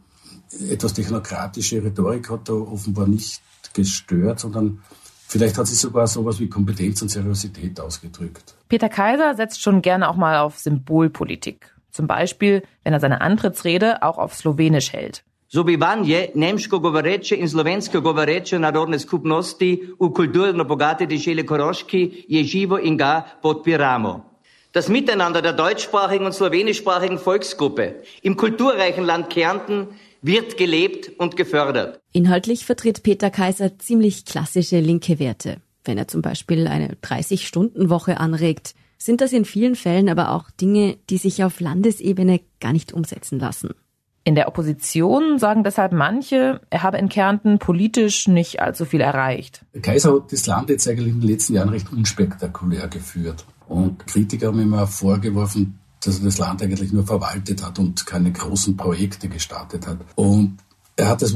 etwas 0.68 0.94
technokratische 0.94 1.82
Rhetorik 1.82 2.30
hat 2.30 2.48
da 2.48 2.52
offenbar 2.52 3.06
nicht 3.06 3.40
gestört, 3.72 4.40
sondern 4.40 4.80
Vielleicht 5.32 5.56
hat 5.56 5.66
sich 5.66 5.78
sogar 5.78 6.06
sowas 6.08 6.40
wie 6.40 6.50
Kompetenz 6.50 7.00
und 7.00 7.08
Seriosität 7.08 7.80
ausgedrückt. 7.80 8.54
Peter 8.68 8.90
Kaiser 8.90 9.34
setzt 9.34 9.62
schon 9.62 9.80
gerne 9.80 10.10
auch 10.10 10.16
mal 10.16 10.36
auf 10.36 10.58
Symbolpolitik. 10.58 11.74
Zum 11.90 12.06
Beispiel, 12.06 12.62
wenn 12.84 12.92
er 12.92 13.00
seine 13.00 13.22
Antrittsrede 13.22 14.02
auch 14.02 14.18
auf 14.18 14.34
Slowenisch 14.34 14.92
hält. 14.92 15.24
Zobivanje 15.54 16.28
nemško 16.34 16.78
govoreče 16.78 17.36
in 17.36 17.48
slovensko 17.48 18.00
govoreče 18.00 18.58
narodne 18.58 18.98
skupnosti 18.98 19.68
v 20.00 20.08
kulturno 20.16 20.64
bogate 20.64 21.04
dežele 21.06 21.44
Koroški 21.46 22.24
je 22.28 22.44
živo 22.44 22.78
in 22.78 22.96
ga 22.96 23.22
podpiramo. 23.42 24.12
Das 24.74 24.88
Miteinander 24.88 25.42
der 25.42 25.52
deutschsprachigen 25.52 26.26
und 26.26 26.34
slowenischsprachigen 26.34 27.18
Volksgruppe 27.18 28.02
im 28.22 28.36
kulturreichen 28.36 29.04
Land 29.04 29.28
Kärnten 29.28 29.86
wird 30.22 30.56
gelebt 30.56 31.10
und 31.18 31.36
gefördert. 31.36 32.00
Inhaltlich 32.12 32.64
vertritt 32.64 33.02
Peter 33.02 33.28
Kaiser 33.28 33.78
ziemlich 33.78 34.24
klassische 34.24 34.80
linke 34.80 35.18
Werte. 35.18 35.56
Wenn 35.84 35.98
er 35.98 36.08
zum 36.08 36.22
Beispiel 36.22 36.66
eine 36.66 36.94
30-Stunden-Woche 36.94 38.18
anregt, 38.20 38.74
sind 38.96 39.20
das 39.20 39.34
in 39.34 39.44
vielen 39.44 39.74
Fällen 39.74 40.08
aber 40.08 40.30
auch 40.30 40.50
Dinge, 40.50 40.96
die 41.10 41.18
sich 41.18 41.44
auf 41.44 41.60
Landesebene 41.60 42.40
gar 42.58 42.72
nicht 42.72 42.94
umsetzen 42.94 43.38
lassen. 43.38 43.74
In 44.24 44.36
der 44.36 44.46
Opposition 44.46 45.38
sagen 45.38 45.64
deshalb 45.64 45.92
manche, 45.92 46.60
er 46.70 46.82
habe 46.84 46.98
in 46.98 47.08
Kärnten 47.08 47.58
politisch 47.58 48.28
nicht 48.28 48.60
allzu 48.60 48.84
viel 48.84 49.00
erreicht. 49.00 49.64
Der 49.74 49.82
Kaiser 49.82 50.14
hat 50.14 50.32
das 50.32 50.46
Land 50.46 50.70
jetzt 50.70 50.86
eigentlich 50.88 51.08
in 51.08 51.20
den 51.20 51.28
letzten 51.28 51.54
Jahren 51.54 51.70
recht 51.70 51.92
unspektakulär 51.92 52.86
geführt. 52.86 53.44
Und 53.68 54.06
Kritiker 54.06 54.48
haben 54.48 54.60
immer 54.60 54.86
vorgeworfen, 54.86 55.78
dass 56.04 56.20
er 56.20 56.24
das 56.24 56.38
Land 56.38 56.62
eigentlich 56.62 56.92
nur 56.92 57.04
verwaltet 57.04 57.64
hat 57.64 57.78
und 57.78 58.06
keine 58.06 58.30
großen 58.30 58.76
Projekte 58.76 59.28
gestartet 59.28 59.86
hat. 59.88 59.98
Und 60.14 60.58
er 60.96 61.08
hat 61.08 61.22
das 61.22 61.34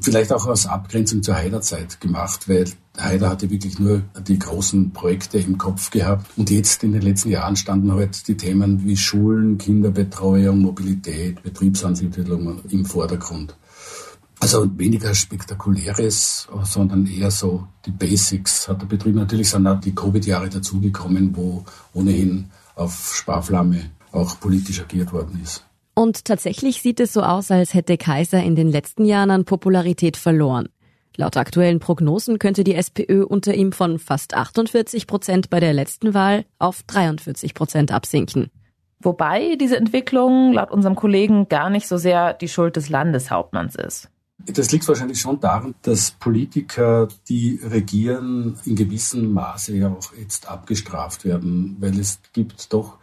vielleicht 0.00 0.32
auch 0.32 0.46
aus 0.46 0.66
Abgrenzung 0.66 1.22
zur 1.22 1.34
Haider-Zeit 1.34 2.00
gemacht, 2.00 2.48
weil 2.48 2.64
Haider 2.98 3.30
hatte 3.30 3.50
wirklich 3.50 3.78
nur 3.78 4.02
die 4.26 4.38
großen 4.38 4.92
Projekte 4.92 5.38
im 5.38 5.58
Kopf 5.58 5.90
gehabt. 5.90 6.26
Und 6.36 6.50
jetzt 6.50 6.84
in 6.84 6.92
den 6.92 7.02
letzten 7.02 7.30
Jahren 7.30 7.56
standen 7.56 7.92
halt 7.92 8.28
die 8.28 8.36
Themen 8.36 8.84
wie 8.84 8.96
Schulen, 8.96 9.58
Kinderbetreuung, 9.58 10.60
Mobilität, 10.60 11.42
Betriebsansiedlung 11.42 12.60
im 12.68 12.84
Vordergrund. 12.84 13.56
Also 14.38 14.66
weniger 14.78 15.14
spektakuläres, 15.14 16.48
sondern 16.62 17.06
eher 17.06 17.30
so 17.30 17.66
die 17.84 17.90
Basics 17.90 18.68
hat 18.68 18.80
er 18.80 18.86
betrieben. 18.86 19.18
Natürlich 19.18 19.50
sind 19.50 19.66
auch 19.66 19.80
die 19.80 19.94
Covid-Jahre 19.94 20.48
dazugekommen, 20.48 21.36
wo 21.36 21.64
ohnehin 21.92 22.46
auf 22.74 23.14
Sparflamme 23.14 23.90
auch 24.12 24.40
politisch 24.40 24.80
agiert 24.80 25.12
worden 25.12 25.40
ist. 25.42 25.64
Und 26.00 26.24
tatsächlich 26.24 26.80
sieht 26.80 26.98
es 26.98 27.12
so 27.12 27.20
aus, 27.20 27.50
als 27.50 27.74
hätte 27.74 27.98
Kaiser 27.98 28.42
in 28.42 28.56
den 28.56 28.68
letzten 28.68 29.04
Jahren 29.04 29.30
an 29.30 29.44
Popularität 29.44 30.16
verloren. 30.16 30.70
Laut 31.14 31.36
aktuellen 31.36 31.78
Prognosen 31.78 32.38
könnte 32.38 32.64
die 32.64 32.74
SPÖ 32.74 33.22
unter 33.22 33.52
ihm 33.52 33.70
von 33.70 33.98
fast 33.98 34.32
48 34.32 35.06
Prozent 35.06 35.50
bei 35.50 35.60
der 35.60 35.74
letzten 35.74 36.14
Wahl 36.14 36.46
auf 36.58 36.84
43 36.84 37.52
Prozent 37.52 37.92
absinken. 37.92 38.48
Wobei 39.00 39.56
diese 39.56 39.76
Entwicklung 39.76 40.54
laut 40.54 40.70
unserem 40.70 40.96
Kollegen 40.96 41.50
gar 41.50 41.68
nicht 41.68 41.86
so 41.86 41.98
sehr 41.98 42.32
die 42.32 42.48
Schuld 42.48 42.76
des 42.76 42.88
Landeshauptmanns 42.88 43.74
ist. 43.74 44.08
Das 44.46 44.72
liegt 44.72 44.88
wahrscheinlich 44.88 45.20
schon 45.20 45.38
daran, 45.38 45.74
dass 45.82 46.12
Politiker, 46.12 47.08
die 47.28 47.60
regieren, 47.62 48.58
in 48.64 48.74
gewissem 48.74 49.34
Maße 49.34 49.76
ja 49.76 49.90
auch 49.90 50.14
jetzt 50.18 50.48
abgestraft 50.48 51.26
werden, 51.26 51.76
weil 51.78 51.98
es 52.00 52.20
gibt 52.32 52.72
doch 52.72 52.99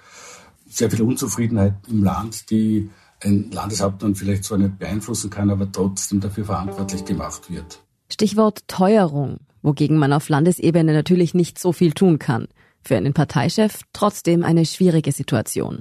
sehr 0.77 0.91
viel 0.91 1.01
Unzufriedenheit 1.01 1.74
im 1.89 2.03
Land, 2.03 2.50
die 2.50 2.89
ein 3.24 3.50
Landeshauptmann 3.51 4.15
vielleicht 4.15 4.43
zwar 4.43 4.57
nicht 4.57 4.77
beeinflussen 4.79 5.29
kann, 5.29 5.50
aber 5.50 5.72
trotzdem 5.72 6.19
dafür 6.19 6.46
verantwortlich 6.46 7.03
gemacht 7.05 7.50
wird. 7.51 7.79
Stichwort 8.12 8.67
Teuerung, 8.67 9.39
wogegen 9.62 9.98
man 9.98 10.13
auf 10.13 10.29
Landesebene 10.29 10.93
natürlich 10.93 11.34
nicht 11.34 11.60
so 11.60 11.72
viel 11.72 11.93
tun 11.93 12.19
kann. 12.19 12.48
Für 12.84 12.96
einen 12.96 13.13
Parteichef 13.13 13.81
trotzdem 13.91 14.43
eine 14.43 14.65
schwierige 14.65 15.12
Situation. 15.12 15.79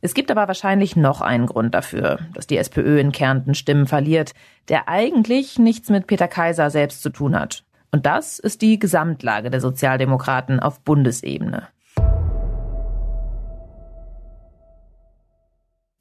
Es 0.00 0.14
gibt 0.14 0.30
aber 0.30 0.46
wahrscheinlich 0.46 0.94
noch 0.94 1.20
einen 1.20 1.46
Grund 1.46 1.74
dafür, 1.74 2.20
dass 2.34 2.46
die 2.46 2.58
SPÖ 2.58 3.00
in 3.00 3.12
Kärnten 3.12 3.54
Stimmen 3.54 3.86
verliert, 3.86 4.32
der 4.68 4.88
eigentlich 4.88 5.58
nichts 5.58 5.88
mit 5.88 6.06
Peter 6.06 6.28
Kaiser 6.28 6.70
selbst 6.70 7.02
zu 7.02 7.10
tun 7.10 7.38
hat. 7.38 7.64
Und 7.90 8.06
das 8.06 8.38
ist 8.38 8.62
die 8.62 8.78
Gesamtlage 8.78 9.50
der 9.50 9.60
Sozialdemokraten 9.60 10.60
auf 10.60 10.80
Bundesebene. 10.80 11.68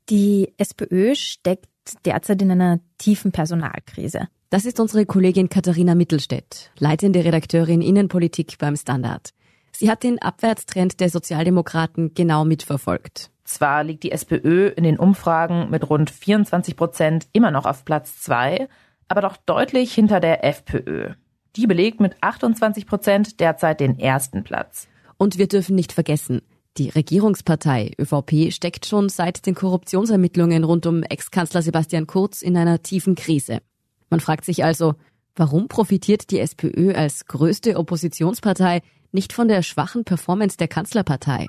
Die 0.10 0.54
SPÖ 0.58 1.16
steckt 1.16 1.68
derzeit 2.06 2.40
in 2.42 2.52
einer 2.52 2.80
tiefen 3.00 3.32
Personalkrise. 3.32 4.28
Das 4.52 4.66
ist 4.66 4.80
unsere 4.80 5.08
Kollegin 5.08 5.50
Katharina 5.50 5.96
Mittelstädt, 5.96 6.72
leitende 6.78 7.26
Redakteurin 7.26 7.82
Innenpolitik 7.82 8.60
beim 8.60 8.76
Standard. 8.76 9.32
Sie 9.72 9.90
hat 9.90 10.04
den 10.04 10.22
Abwärtstrend 10.22 11.00
der 11.00 11.10
Sozialdemokraten 11.10 12.14
genau 12.14 12.46
mitverfolgt. 12.46 13.32
Zwar 13.46 13.84
liegt 13.84 14.04
die 14.04 14.12
SPÖ 14.12 14.68
in 14.68 14.84
den 14.84 15.00
Umfragen 15.00 15.72
mit 15.72 15.90
rund 15.90 16.12
24 16.12 16.76
Prozent 16.76 17.28
immer 17.34 17.50
noch 17.50 17.66
auf 17.66 17.84
Platz 17.84 18.22
zwei, 18.22 18.70
aber 19.08 19.22
doch 19.22 19.38
deutlich 19.38 19.94
hinter 19.94 20.20
der 20.20 20.46
FPÖ. 20.46 21.14
Die 21.56 21.66
belegt 21.66 22.00
mit 22.00 22.16
28 22.22 22.86
Prozent 22.86 23.40
derzeit 23.40 23.80
den 23.80 23.98
ersten 23.98 24.44
Platz. 24.44 24.88
Und 25.18 25.38
wir 25.38 25.48
dürfen 25.48 25.76
nicht 25.76 25.94
vergessen, 25.94 26.42
die 26.78 26.90
Regierungspartei 26.90 27.92
ÖVP 28.00 28.52
steckt 28.52 28.86
schon 28.86 29.08
seit 29.10 29.46
den 29.46 29.56
Korruptionsermittlungen 29.56 30.64
rund 30.64 30.86
um 30.86 31.04
Ex-Kanzler 31.04 31.62
Sebastian 31.62 32.06
Kurz 32.06 32.42
in 32.42 32.58
einer 32.58 32.82
tiefen 32.82 33.16
Krise. 33.16 33.60
Man 34.10 34.20
fragt 34.20 34.46
sich 34.46 34.64
also, 34.64 34.96
warum 35.36 35.68
profitiert 35.68 36.32
die 36.32 36.40
SPÖ 36.40 36.94
als 36.94 37.26
größte 37.26 37.78
Oppositionspartei 37.78 38.82
nicht 39.12 39.32
von 39.32 39.48
der 39.48 39.64
schwachen 39.64 40.04
Performance 40.04 40.58
der 40.58 40.68
Kanzlerpartei? 40.68 41.48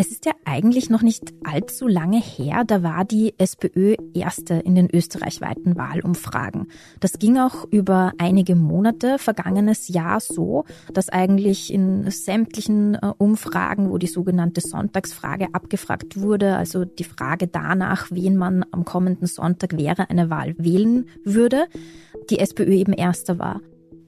Es 0.00 0.10
ist 0.10 0.24
ja 0.24 0.32
eigentlich 0.46 0.88
noch 0.88 1.02
nicht 1.02 1.34
allzu 1.44 1.86
lange 1.86 2.22
her, 2.22 2.64
da 2.66 2.82
war 2.82 3.04
die 3.04 3.34
SPÖ 3.36 3.96
erste 4.14 4.54
in 4.54 4.74
den 4.74 4.88
österreichweiten 4.90 5.76
Wahlumfragen. 5.76 6.68
Das 7.00 7.18
ging 7.18 7.36
auch 7.36 7.66
über 7.70 8.12
einige 8.16 8.56
Monate 8.56 9.18
vergangenes 9.18 9.88
Jahr 9.88 10.20
so, 10.20 10.64
dass 10.94 11.10
eigentlich 11.10 11.70
in 11.70 12.10
sämtlichen 12.10 12.94
äh, 12.94 13.12
Umfragen, 13.18 13.90
wo 13.90 13.98
die 13.98 14.06
sogenannte 14.06 14.62
Sonntagsfrage 14.62 15.48
abgefragt 15.52 16.18
wurde, 16.18 16.56
also 16.56 16.86
die 16.86 17.04
Frage 17.04 17.46
danach, 17.46 18.06
wen 18.10 18.38
man 18.38 18.64
am 18.70 18.86
kommenden 18.86 19.26
Sonntag 19.26 19.76
wäre 19.76 20.08
eine 20.08 20.30
Wahl 20.30 20.54
wählen 20.56 21.10
würde, 21.24 21.66
die 22.30 22.38
SPÖ 22.38 22.72
eben 22.72 22.94
erster 22.94 23.38
war. 23.38 23.60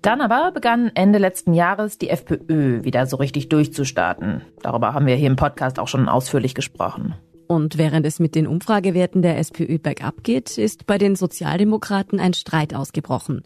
Dann 0.02 0.20
aber 0.20 0.50
begann 0.50 0.90
Ende 0.96 1.20
letzten 1.20 1.54
Jahres 1.54 1.96
die 1.96 2.10
FPÖ 2.10 2.82
wieder 2.82 3.06
so 3.06 3.16
richtig 3.16 3.48
durchzustarten. 3.48 4.42
Darüber 4.60 4.94
haben 4.94 5.06
wir 5.06 5.14
hier 5.14 5.28
im 5.28 5.36
Podcast 5.36 5.78
auch 5.78 5.86
schon 5.86 6.08
ausführlich 6.08 6.56
gesprochen. 6.56 7.14
Und 7.46 7.78
während 7.78 8.04
es 8.04 8.18
mit 8.18 8.34
den 8.34 8.48
Umfragewerten 8.48 9.22
der 9.22 9.38
SPÖ 9.38 9.78
bergab 9.78 10.24
geht, 10.24 10.58
ist 10.58 10.86
bei 10.86 10.98
den 10.98 11.14
Sozialdemokraten 11.14 12.18
ein 12.18 12.34
Streit 12.34 12.74
ausgebrochen. 12.74 13.42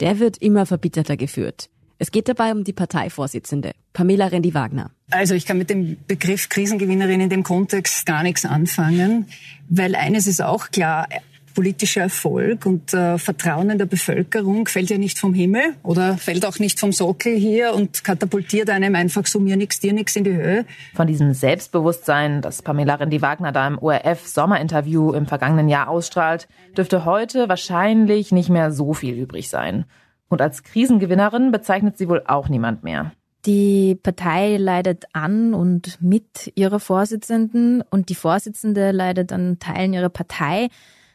Der 0.00 0.18
wird 0.18 0.38
immer 0.38 0.66
verbitterter 0.66 1.16
geführt. 1.16 1.70
Es 1.98 2.10
geht 2.10 2.28
dabei 2.28 2.50
um 2.50 2.64
die 2.64 2.72
Parteivorsitzende, 2.72 3.70
Pamela 3.92 4.26
Rendi-Wagner. 4.26 4.90
Also 5.10 5.34
ich 5.34 5.46
kann 5.46 5.58
mit 5.58 5.70
dem 5.70 5.98
Begriff 6.08 6.48
Krisengewinnerin 6.48 7.20
in 7.20 7.30
dem 7.30 7.44
Kontext 7.44 8.06
gar 8.06 8.24
nichts 8.24 8.44
anfangen, 8.44 9.28
weil 9.68 9.94
eines 9.94 10.26
ist 10.26 10.42
auch 10.42 10.70
klar, 10.72 11.06
politischer 11.54 12.02
Erfolg 12.02 12.66
und 12.66 12.92
äh, 12.94 13.18
Vertrauen 13.18 13.70
in 13.70 13.78
der 13.78 13.86
Bevölkerung 13.86 14.66
fällt 14.66 14.90
ja 14.90 14.98
nicht 14.98 15.18
vom 15.18 15.34
Himmel 15.34 15.74
oder 15.82 16.16
fällt 16.16 16.46
auch 16.46 16.58
nicht 16.58 16.80
vom 16.80 16.92
Sockel 16.92 17.36
hier 17.36 17.74
und 17.74 18.04
katapultiert 18.04 18.70
einem 18.70 18.94
einfach 18.94 19.26
so 19.26 19.40
mir 19.40 19.56
nix, 19.56 19.80
dir 19.80 19.92
nix 19.92 20.16
in 20.16 20.24
die 20.24 20.32
Höhe. 20.32 20.64
Von 20.94 21.06
diesem 21.06 21.34
Selbstbewusstsein, 21.34 22.42
das 22.42 22.62
Pamela 22.62 22.94
Rendi-Wagner 22.94 23.52
da 23.52 23.66
im 23.66 23.78
ORF-Sommerinterview 23.78 25.12
im 25.12 25.26
vergangenen 25.26 25.68
Jahr 25.68 25.88
ausstrahlt, 25.88 26.48
dürfte 26.76 27.04
heute 27.04 27.48
wahrscheinlich 27.48 28.32
nicht 28.32 28.48
mehr 28.48 28.72
so 28.72 28.94
viel 28.94 29.14
übrig 29.14 29.48
sein. 29.48 29.84
Und 30.28 30.40
als 30.40 30.62
Krisengewinnerin 30.62 31.52
bezeichnet 31.52 31.98
sie 31.98 32.08
wohl 32.08 32.22
auch 32.26 32.48
niemand 32.48 32.82
mehr. 32.84 33.12
Die 33.44 33.96
Partei 33.96 34.56
leidet 34.56 35.06
an 35.12 35.52
und 35.52 36.00
mit 36.00 36.52
ihrer 36.54 36.78
Vorsitzenden 36.78 37.82
und 37.90 38.08
die 38.08 38.14
Vorsitzende 38.14 38.92
leidet 38.92 39.32
an 39.32 39.58
Teilen 39.58 39.92
ihrer 39.94 40.10
Partei. 40.10 40.68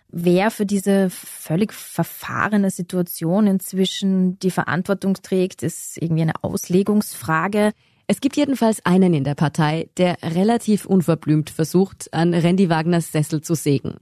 Wer 0.10 0.52
für 0.52 0.66
diese 0.66 1.10
völlig 1.10 1.74
verfahrene 1.74 2.72
Situation 2.72 3.46
inzwischen 3.46 4.40
die 4.40 4.52
Verantwortung 4.52 5.16
trägt, 5.16 5.64
ist 5.64 6.02
irgendwie 6.02 6.22
eine 6.22 6.44
Auslegungsfrage. 6.44 7.74
Es 8.08 8.22
gibt 8.22 8.38
jedenfalls 8.38 8.86
einen 8.86 9.14
in 9.14 9.26
der 9.26 9.36
Partei, 9.36 9.90
der 9.98 10.18
relativ 10.24 10.86
unverblümt 10.86 11.50
versucht, 11.50 12.14
an 12.14 12.34
Randy 12.34 12.70
Wagners 12.70 13.12
Sessel 13.12 13.42
zu 13.42 13.54
sägen. 13.54 13.98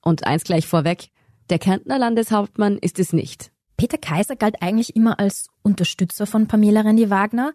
Und 0.00 0.26
eins 0.26 0.44
gleich 0.44 0.66
vorweg, 0.66 1.10
der 1.50 1.58
Kärntner 1.58 1.98
Landeshauptmann 1.98 2.78
ist 2.78 2.98
es 2.98 3.12
nicht. 3.12 3.50
Peter 3.76 3.98
Kaiser 3.98 4.36
galt 4.36 4.62
eigentlich 4.62 4.96
immer 4.96 5.18
als 5.18 5.48
Unterstützer 5.62 6.26
von 6.26 6.46
Pamela 6.46 6.82
Rendi-Wagner. 6.82 7.52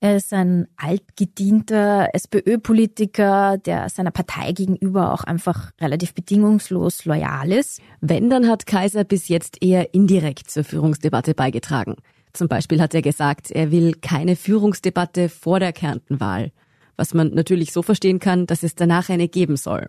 Er 0.00 0.16
ist 0.16 0.32
ein 0.32 0.68
altgedienter 0.76 2.10
SPÖ-Politiker, 2.12 3.56
der 3.58 3.88
seiner 3.88 4.10
Partei 4.10 4.52
gegenüber 4.52 5.12
auch 5.12 5.24
einfach 5.24 5.72
relativ 5.80 6.14
bedingungslos 6.14 7.06
loyal 7.06 7.50
ist. 7.50 7.80
Wenn, 8.00 8.28
dann 8.28 8.48
hat 8.48 8.66
Kaiser 8.66 9.04
bis 9.04 9.28
jetzt 9.28 9.62
eher 9.62 9.94
indirekt 9.94 10.50
zur 10.50 10.64
Führungsdebatte 10.64 11.34
beigetragen. 11.34 11.96
Zum 12.34 12.48
Beispiel 12.48 12.82
hat 12.82 12.94
er 12.94 13.00
gesagt, 13.00 13.50
er 13.50 13.70
will 13.70 13.94
keine 13.94 14.36
Führungsdebatte 14.36 15.30
vor 15.30 15.60
der 15.60 15.72
Kärntenwahl. 15.72 16.52
Was 16.96 17.14
man 17.14 17.32
natürlich 17.32 17.72
so 17.72 17.82
verstehen 17.82 18.20
kann, 18.20 18.46
dass 18.46 18.62
es 18.62 18.74
danach 18.74 19.08
eine 19.08 19.28
geben 19.28 19.56
soll. 19.56 19.86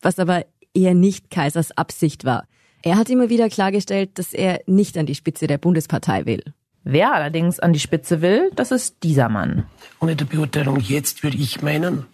Was 0.00 0.20
aber 0.20 0.44
eher 0.74 0.94
nicht 0.94 1.30
Kaisers 1.30 1.76
Absicht 1.76 2.24
war. 2.24 2.46
Er 2.82 2.96
hat 2.96 3.10
immer 3.10 3.28
wieder 3.28 3.48
klargestellt, 3.48 4.18
dass 4.18 4.32
er 4.32 4.60
nicht 4.66 4.96
an 4.96 5.06
die 5.06 5.16
Spitze 5.16 5.48
der 5.48 5.58
Bundespartei 5.58 6.26
will. 6.26 6.42
Wer 6.90 7.12
allerdings 7.12 7.60
an 7.60 7.74
die 7.74 7.80
Spitze 7.80 8.22
will, 8.22 8.50
das 8.56 8.70
ist 8.70 9.02
dieser 9.02 9.28
Mann. 9.28 9.64
Ohne 10.00 10.16
der 10.16 10.24
Beurteilung 10.24 10.80
jetzt 10.80 11.22
würde 11.22 11.36
ich 11.36 11.60
meinen, 11.60 12.06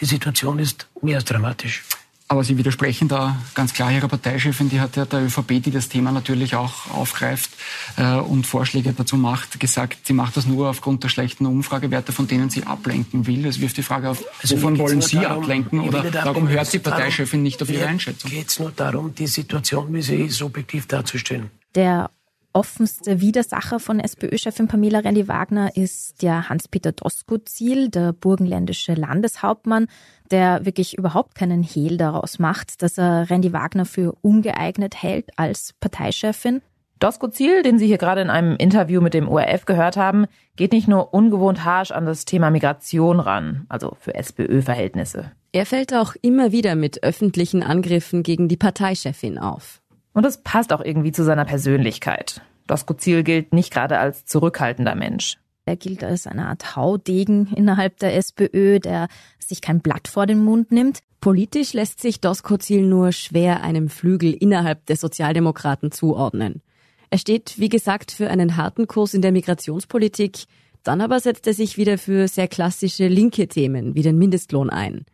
die 0.00 0.06
Situation 0.06 0.58
ist 0.58 0.88
mehr 1.00 1.18
als 1.18 1.24
dramatisch. 1.24 1.84
Aber 2.26 2.42
Sie 2.42 2.58
widersprechen 2.58 3.06
da 3.06 3.36
ganz 3.54 3.74
klar 3.74 3.92
Ihrer 3.92 4.08
Parteichefin, 4.08 4.70
die 4.70 4.80
hat 4.80 4.96
ja 4.96 5.04
der 5.04 5.22
ÖVP, 5.22 5.62
die 5.62 5.70
das 5.70 5.88
Thema 5.88 6.10
natürlich 6.10 6.56
auch 6.56 6.90
aufgreift 6.92 7.50
äh, 7.96 8.16
und 8.16 8.44
Vorschläge 8.44 8.92
dazu 8.92 9.16
macht, 9.16 9.60
gesagt, 9.60 10.08
sie 10.08 10.14
macht 10.14 10.36
das 10.36 10.46
nur 10.46 10.68
aufgrund 10.68 11.04
der 11.04 11.10
schlechten 11.10 11.46
Umfragewerte, 11.46 12.10
von 12.10 12.26
denen 12.26 12.50
sie 12.50 12.64
ablenken 12.64 13.28
will. 13.28 13.46
Es 13.46 13.60
wirft 13.60 13.76
die 13.76 13.84
Frage 13.84 14.10
auf, 14.10 14.24
also 14.42 14.56
wovon 14.56 14.78
wollen 14.78 15.00
Sie 15.00 15.20
darum, 15.20 15.44
ablenken 15.44 15.78
oder 15.78 16.12
warum 16.24 16.48
hört 16.48 16.72
die 16.72 16.80
Parteichefin 16.80 17.44
nicht 17.44 17.62
auf 17.62 17.70
Ihre 17.70 17.86
Einschätzung? 17.86 18.32
Geht 18.32 18.48
es 18.48 18.58
nur 18.58 18.72
darum, 18.72 19.14
die 19.14 19.28
Situation, 19.28 19.94
wie 19.94 20.02
sie 20.02 20.16
ist, 20.16 20.42
objektiv 20.42 20.88
darzustellen. 20.88 21.52
Der 21.76 22.10
offenste 22.58 23.20
Widersacher 23.20 23.78
von 23.78 24.00
SPÖ-Chefin 24.00 24.66
Pamela 24.66 24.98
Rendi-Wagner 24.98 25.76
ist 25.76 26.22
der 26.22 26.48
Hans-Peter 26.48 26.90
Doskozil, 26.90 27.88
der 27.88 28.12
burgenländische 28.12 28.94
Landeshauptmann, 28.94 29.86
der 30.32 30.66
wirklich 30.66 30.98
überhaupt 30.98 31.36
keinen 31.36 31.62
Hehl 31.62 31.98
daraus 31.98 32.40
macht, 32.40 32.82
dass 32.82 32.98
er 32.98 33.30
Rendi 33.30 33.52
Wagner 33.52 33.84
für 33.84 34.16
ungeeignet 34.22 35.00
hält 35.00 35.30
als 35.36 35.72
Parteichefin. 35.78 36.60
Doskozil, 36.98 37.62
den 37.62 37.78
Sie 37.78 37.86
hier 37.86 37.96
gerade 37.96 38.22
in 38.22 38.30
einem 38.30 38.56
Interview 38.56 39.00
mit 39.00 39.14
dem 39.14 39.28
ORF 39.28 39.64
gehört 39.64 39.96
haben, 39.96 40.26
geht 40.56 40.72
nicht 40.72 40.88
nur 40.88 41.14
ungewohnt 41.14 41.64
harsch 41.64 41.92
an 41.92 42.06
das 42.06 42.24
Thema 42.24 42.50
Migration 42.50 43.20
ran, 43.20 43.66
also 43.68 43.96
für 44.00 44.16
SPÖ-Verhältnisse. 44.16 45.30
Er 45.52 45.64
fällt 45.64 45.94
auch 45.94 46.16
immer 46.22 46.50
wieder 46.50 46.74
mit 46.74 47.04
öffentlichen 47.04 47.62
Angriffen 47.62 48.24
gegen 48.24 48.48
die 48.48 48.56
Parteichefin 48.56 49.38
auf. 49.38 49.80
Und 50.18 50.26
es 50.26 50.38
passt 50.38 50.72
auch 50.72 50.80
irgendwie 50.80 51.12
zu 51.12 51.22
seiner 51.22 51.44
Persönlichkeit. 51.44 52.40
Doskozil 52.66 53.22
gilt 53.22 53.54
nicht 53.54 53.72
gerade 53.72 54.00
als 54.00 54.24
zurückhaltender 54.24 54.96
Mensch. 54.96 55.36
Er 55.64 55.76
gilt 55.76 56.02
als 56.02 56.26
eine 56.26 56.46
Art 56.46 56.74
Haudegen 56.74 57.46
innerhalb 57.54 57.98
der 58.00 58.16
SPÖ, 58.16 58.80
der 58.80 59.06
sich 59.38 59.60
kein 59.60 59.78
Blatt 59.78 60.08
vor 60.08 60.26
den 60.26 60.42
Mund 60.42 60.72
nimmt. 60.72 60.98
Politisch 61.20 61.72
lässt 61.72 62.00
sich 62.00 62.20
Doskozil 62.20 62.84
nur 62.84 63.12
schwer 63.12 63.62
einem 63.62 63.88
Flügel 63.88 64.34
innerhalb 64.34 64.86
der 64.86 64.96
Sozialdemokraten 64.96 65.92
zuordnen. 65.92 66.62
Er 67.10 67.18
steht, 67.18 67.60
wie 67.60 67.68
gesagt, 67.68 68.10
für 68.10 68.28
einen 68.28 68.56
harten 68.56 68.88
Kurs 68.88 69.14
in 69.14 69.22
der 69.22 69.30
Migrationspolitik, 69.30 70.46
dann 70.82 71.00
aber 71.00 71.20
setzt 71.20 71.46
er 71.46 71.54
sich 71.54 71.78
wieder 71.78 71.96
für 71.96 72.26
sehr 72.26 72.48
klassische 72.48 73.06
linke 73.06 73.46
Themen 73.46 73.94
wie 73.94 74.02
den 74.02 74.18
Mindestlohn 74.18 74.68
ein. 74.68 75.04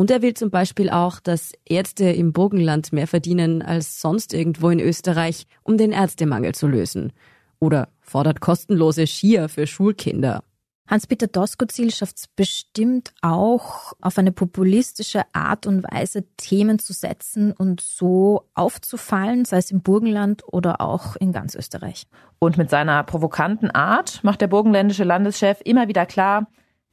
Und 0.00 0.10
er 0.10 0.22
will 0.22 0.32
zum 0.32 0.48
Beispiel 0.48 0.88
auch, 0.88 1.20
dass 1.20 1.52
Ärzte 1.66 2.06
im 2.06 2.32
Burgenland 2.32 2.90
mehr 2.90 3.06
verdienen 3.06 3.60
als 3.60 4.00
sonst 4.00 4.32
irgendwo 4.32 4.70
in 4.70 4.80
Österreich, 4.80 5.46
um 5.62 5.76
den 5.76 5.92
Ärztemangel 5.92 6.54
zu 6.54 6.68
lösen. 6.68 7.12
Oder 7.58 7.90
fordert 8.00 8.40
kostenlose 8.40 9.06
Skier 9.06 9.50
für 9.50 9.66
Schulkinder. 9.66 10.42
Hans-Peter 10.88 11.26
Doskozil 11.26 11.92
schafft 11.92 12.16
es 12.16 12.28
bestimmt 12.28 13.12
auch, 13.20 13.92
auf 14.00 14.16
eine 14.16 14.32
populistische 14.32 15.20
Art 15.34 15.66
und 15.66 15.84
Weise 15.84 16.24
Themen 16.38 16.78
zu 16.78 16.94
setzen 16.94 17.52
und 17.52 17.82
so 17.82 18.48
aufzufallen, 18.54 19.44
sei 19.44 19.58
es 19.58 19.70
im 19.70 19.82
Burgenland 19.82 20.44
oder 20.46 20.80
auch 20.80 21.14
in 21.16 21.30
ganz 21.30 21.54
Österreich. 21.54 22.06
Und 22.38 22.56
mit 22.56 22.70
seiner 22.70 23.04
provokanten 23.04 23.70
Art 23.70 24.24
macht 24.24 24.40
der 24.40 24.46
burgenländische 24.46 25.04
Landeschef 25.04 25.60
immer 25.62 25.88
wieder 25.88 26.06
klar, 26.06 26.46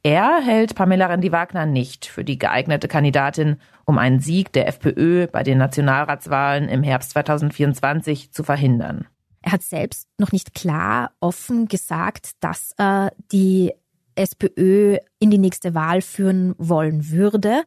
er 0.08 0.40
hält 0.42 0.74
Pamela 0.74 1.08
Rendi-Wagner 1.08 1.66
nicht 1.66 2.06
für 2.06 2.24
die 2.24 2.40
geeignete 2.40 2.88
Kandidatin, 2.88 3.58
um 3.84 3.98
einen 3.98 4.22
Sieg 4.22 4.54
der 4.54 4.66
FPÖ 4.70 5.28
bei 5.28 5.44
den 5.44 5.58
Nationalratswahlen 5.58 6.70
im 6.70 6.82
Herbst 6.82 7.10
2024 7.10 8.32
zu 8.32 8.46
verhindern. 8.46 9.06
Er 9.42 9.52
hat 9.52 9.64
selbst 9.64 10.08
noch 10.18 10.32
nicht 10.32 10.56
klar 10.56 11.12
offen 11.20 11.68
gesagt, 11.68 12.32
dass 12.40 12.72
er 12.78 13.12
die 13.34 13.74
SPÖ 14.16 14.96
in 15.20 15.30
die 15.30 15.38
nächste 15.38 15.76
Wahl 15.76 16.02
führen 16.02 16.56
wollen 16.58 17.12
würde. 17.12 17.64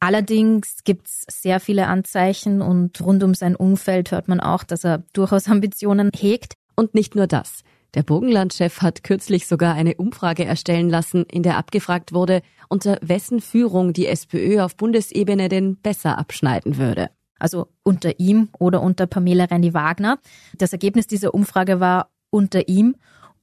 Allerdings 0.00 0.84
gibt 0.84 1.06
es 1.08 1.26
sehr 1.28 1.60
viele 1.60 1.86
Anzeichen 1.86 2.62
und 2.62 2.98
rund 3.02 3.22
um 3.22 3.34
sein 3.34 3.54
Umfeld 3.54 4.10
hört 4.10 4.26
man 4.26 4.40
auch, 4.40 4.64
dass 4.64 4.84
er 4.84 5.02
durchaus 5.12 5.48
Ambitionen 5.48 6.12
hegt. 6.16 6.54
Und 6.76 6.94
nicht 6.94 7.14
nur 7.14 7.26
das. 7.26 7.62
Der 7.94 8.02
Burgenlandchef 8.02 8.82
hat 8.82 9.02
kürzlich 9.02 9.46
sogar 9.46 9.74
eine 9.74 9.94
Umfrage 9.94 10.44
erstellen 10.44 10.90
lassen, 10.90 11.24
in 11.24 11.42
der 11.42 11.56
abgefragt 11.56 12.12
wurde, 12.12 12.42
unter 12.68 12.98
wessen 13.00 13.40
Führung 13.40 13.92
die 13.92 14.06
SPÖ 14.06 14.60
auf 14.60 14.76
Bundesebene 14.76 15.48
denn 15.48 15.76
besser 15.76 16.18
abschneiden 16.18 16.76
würde. 16.76 17.10
Also 17.38 17.68
unter 17.84 18.18
ihm 18.18 18.50
oder 18.58 18.82
unter 18.82 19.06
Pamela 19.06 19.44
Rendi-Wagner. 19.44 20.18
Das 20.58 20.72
Ergebnis 20.72 21.06
dieser 21.06 21.32
Umfrage 21.32 21.80
war 21.80 22.10
unter 22.30 22.68
ihm 22.68 22.96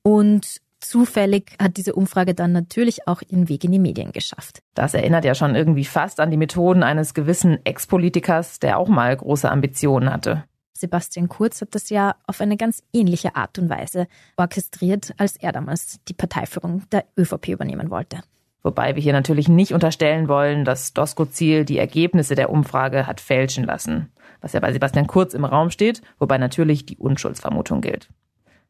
und 0.04 0.62
zufällig 0.80 1.54
hat 1.60 1.78
diese 1.78 1.96
Umfrage 1.96 2.36
dann 2.36 2.52
natürlich 2.52 3.08
auch 3.08 3.24
ihren 3.28 3.50
Weg 3.50 3.64
in 3.64 3.72
die 3.72 3.80
Medien 3.80 4.12
geschafft. 4.12 4.60
Das 4.76 4.94
erinnert 4.94 5.26
ja 5.26 5.34
schon 5.34 5.56
irgendwie 5.56 5.86
fast 5.86 6.20
an 6.20 6.30
die 6.30 6.38
Methoden 6.38 6.84
eines 6.84 7.14
gewissen 7.16 7.66
Ex-Politikers, 7.66 8.60
der 8.60 8.78
auch 8.78 8.88
mal 8.88 9.16
große 9.16 9.50
Ambitionen 9.50 10.12
hatte. 10.12 10.44
Sebastian 10.78 11.30
Kurz 11.30 11.62
hat 11.62 11.74
das 11.74 11.90
ja 11.90 12.16
auf 12.28 12.42
eine 12.42 12.58
ganz 12.58 12.84
ähnliche 12.94 13.36
Art 13.36 13.58
und 13.58 13.70
Weise 13.70 14.08
orchestriert, 14.36 15.14
als 15.18 15.38
er 15.38 15.52
damals 15.52 16.00
die 16.08 16.14
Parteiführung 16.14 16.84
der 16.92 17.06
ÖVP 17.18 17.50
übernehmen 17.50 17.90
wollte. 17.90 18.22
Wobei 18.62 18.96
wir 18.96 19.02
hier 19.02 19.14
natürlich 19.14 19.48
nicht 19.48 19.74
unterstellen 19.74 20.28
wollen, 20.28 20.66
dass 20.66 20.94
Doskozil 20.94 21.66
die 21.66 21.78
Ergebnisse 21.78 22.36
der 22.36 22.50
Umfrage 22.50 23.08
hat 23.08 23.22
fälschen 23.22 23.64
lassen, 23.64 24.12
was 24.42 24.54
ja 24.54 24.60
bei 24.60 24.74
Sebastian 24.74 25.08
Kurz 25.08 25.34
im 25.34 25.46
Raum 25.46 25.70
steht, 25.70 26.02
wobei 26.20 26.38
natürlich 26.38 26.86
die 26.86 26.98
Unschuldsvermutung 26.98 27.82
gilt. 27.82 28.10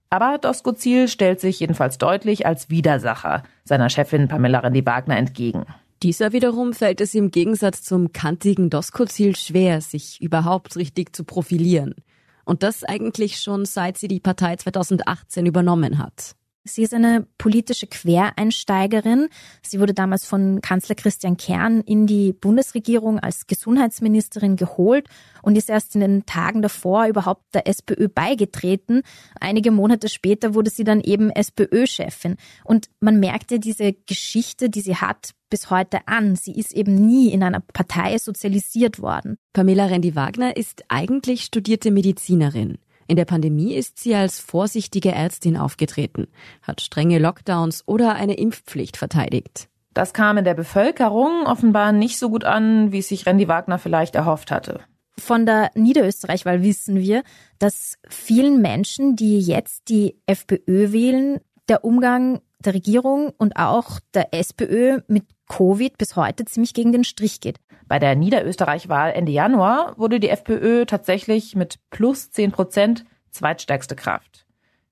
Aber 0.09 0.37
Doskozil 0.37 1.07
stellt 1.07 1.39
sich 1.39 1.59
jedenfalls 1.59 1.97
deutlich 1.97 2.45
als 2.45 2.69
Widersacher 2.69 3.43
seiner 3.63 3.89
Chefin 3.89 4.27
Pamela 4.27 4.59
Rendi-Wagner 4.59 5.17
entgegen. 5.17 5.65
Dieser 6.05 6.33
wiederum 6.33 6.73
fällt 6.73 7.01
es 7.01 7.15
im 7.15 7.31
Gegensatz 7.31 7.81
zum 7.81 8.13
kantigen 8.13 8.69
Doskozil 8.69 9.35
schwer, 9.35 9.81
sich 9.81 10.21
überhaupt 10.21 10.75
richtig 10.75 11.15
zu 11.15 11.23
profilieren. 11.23 11.95
Und 12.43 12.61
das 12.61 12.83
eigentlich 12.83 13.39
schon 13.41 13.65
seit 13.65 13.97
sie 13.97 14.07
die 14.07 14.19
Partei 14.19 14.55
2018 14.55 15.47
übernommen 15.47 15.97
hat. 15.97 16.35
Sie 16.67 16.81
ist 16.81 16.95
eine 16.95 17.27
politische 17.37 17.85
Quereinsteigerin. 17.85 19.29
Sie 19.61 19.79
wurde 19.79 19.93
damals 19.93 20.25
von 20.25 20.61
Kanzler 20.61 20.95
Christian 20.95 21.37
Kern 21.37 21.81
in 21.81 22.07
die 22.07 22.33
Bundesregierung 22.33 23.19
als 23.19 23.45
Gesundheitsministerin 23.45 24.55
geholt 24.55 25.07
und 25.43 25.55
ist 25.55 25.69
erst 25.69 25.93
in 25.93 26.01
den 26.01 26.25
Tagen 26.25 26.63
davor 26.63 27.05
überhaupt 27.05 27.43
der 27.53 27.67
SPÖ 27.67 28.07
beigetreten. 28.07 29.03
Einige 29.39 29.69
Monate 29.69 30.09
später 30.09 30.55
wurde 30.55 30.71
sie 30.71 30.83
dann 30.83 31.01
eben 31.01 31.29
SPÖ-Chefin. 31.29 32.35
Und 32.63 32.89
man 32.99 33.19
merkte 33.19 33.59
diese 33.59 33.93
Geschichte, 33.93 34.71
die 34.71 34.81
sie 34.81 34.95
hat, 34.95 35.35
bis 35.51 35.69
heute 35.69 36.07
an. 36.07 36.35
Sie 36.35 36.53
ist 36.53 36.73
eben 36.73 36.95
nie 36.95 37.31
in 37.31 37.43
einer 37.43 37.59
Partei 37.59 38.17
sozialisiert 38.17 38.99
worden. 38.99 39.37
Pamela 39.53 39.85
Rendi-Wagner 39.85 40.57
ist 40.57 40.83
eigentlich 40.87 41.43
studierte 41.43 41.91
Medizinerin. 41.91 42.79
In 43.07 43.17
der 43.17 43.25
Pandemie 43.25 43.75
ist 43.75 43.99
sie 43.99 44.15
als 44.15 44.39
vorsichtige 44.39 45.11
Ärztin 45.11 45.57
aufgetreten, 45.57 46.27
hat 46.61 46.81
strenge 46.81 47.19
Lockdowns 47.19 47.83
oder 47.85 48.15
eine 48.15 48.33
Impfpflicht 48.33 48.97
verteidigt. 48.97 49.69
Das 49.93 50.13
kam 50.13 50.37
in 50.37 50.43
der 50.43 50.55
Bevölkerung 50.55 51.45
offenbar 51.45 51.91
nicht 51.91 52.17
so 52.17 52.29
gut 52.29 52.43
an, 52.43 52.91
wie 52.91 52.99
es 52.99 53.07
sich 53.07 53.25
Randy 53.25 53.47
Wagner 53.47 53.79
vielleicht 53.79 54.15
erhofft 54.15 54.51
hatte. 54.51 54.81
Von 55.17 55.45
der 55.45 55.71
Niederösterreichwahl 55.75 56.63
wissen 56.63 56.99
wir, 56.99 57.23
dass 57.59 57.97
vielen 58.09 58.61
Menschen, 58.61 59.15
die 59.15 59.39
jetzt 59.39 59.87
die 59.87 60.19
FPÖ 60.25 60.91
wählen, 60.91 61.39
der 61.69 61.85
Umgang 61.85 62.41
der 62.59 62.73
Regierung 62.73 63.31
und 63.37 63.55
auch 63.55 63.99
der 64.13 64.33
SPÖ 64.33 64.99
mit 65.07 65.23
Covid 65.47 65.97
bis 65.97 66.15
heute 66.15 66.45
ziemlich 66.45 66.73
gegen 66.73 66.91
den 66.91 67.03
Strich 67.03 67.39
geht. 67.39 67.59
Bei 67.87 67.99
der 67.99 68.15
Niederösterreich-Wahl 68.15 69.11
Ende 69.11 69.31
Januar 69.31 69.97
wurde 69.97 70.19
die 70.19 70.29
FPÖ 70.29 70.85
tatsächlich 70.85 71.55
mit 71.55 71.79
plus 71.89 72.31
10 72.31 72.51
Prozent 72.51 73.05
zweitstärkste 73.31 73.95
Kraft. 73.95 74.45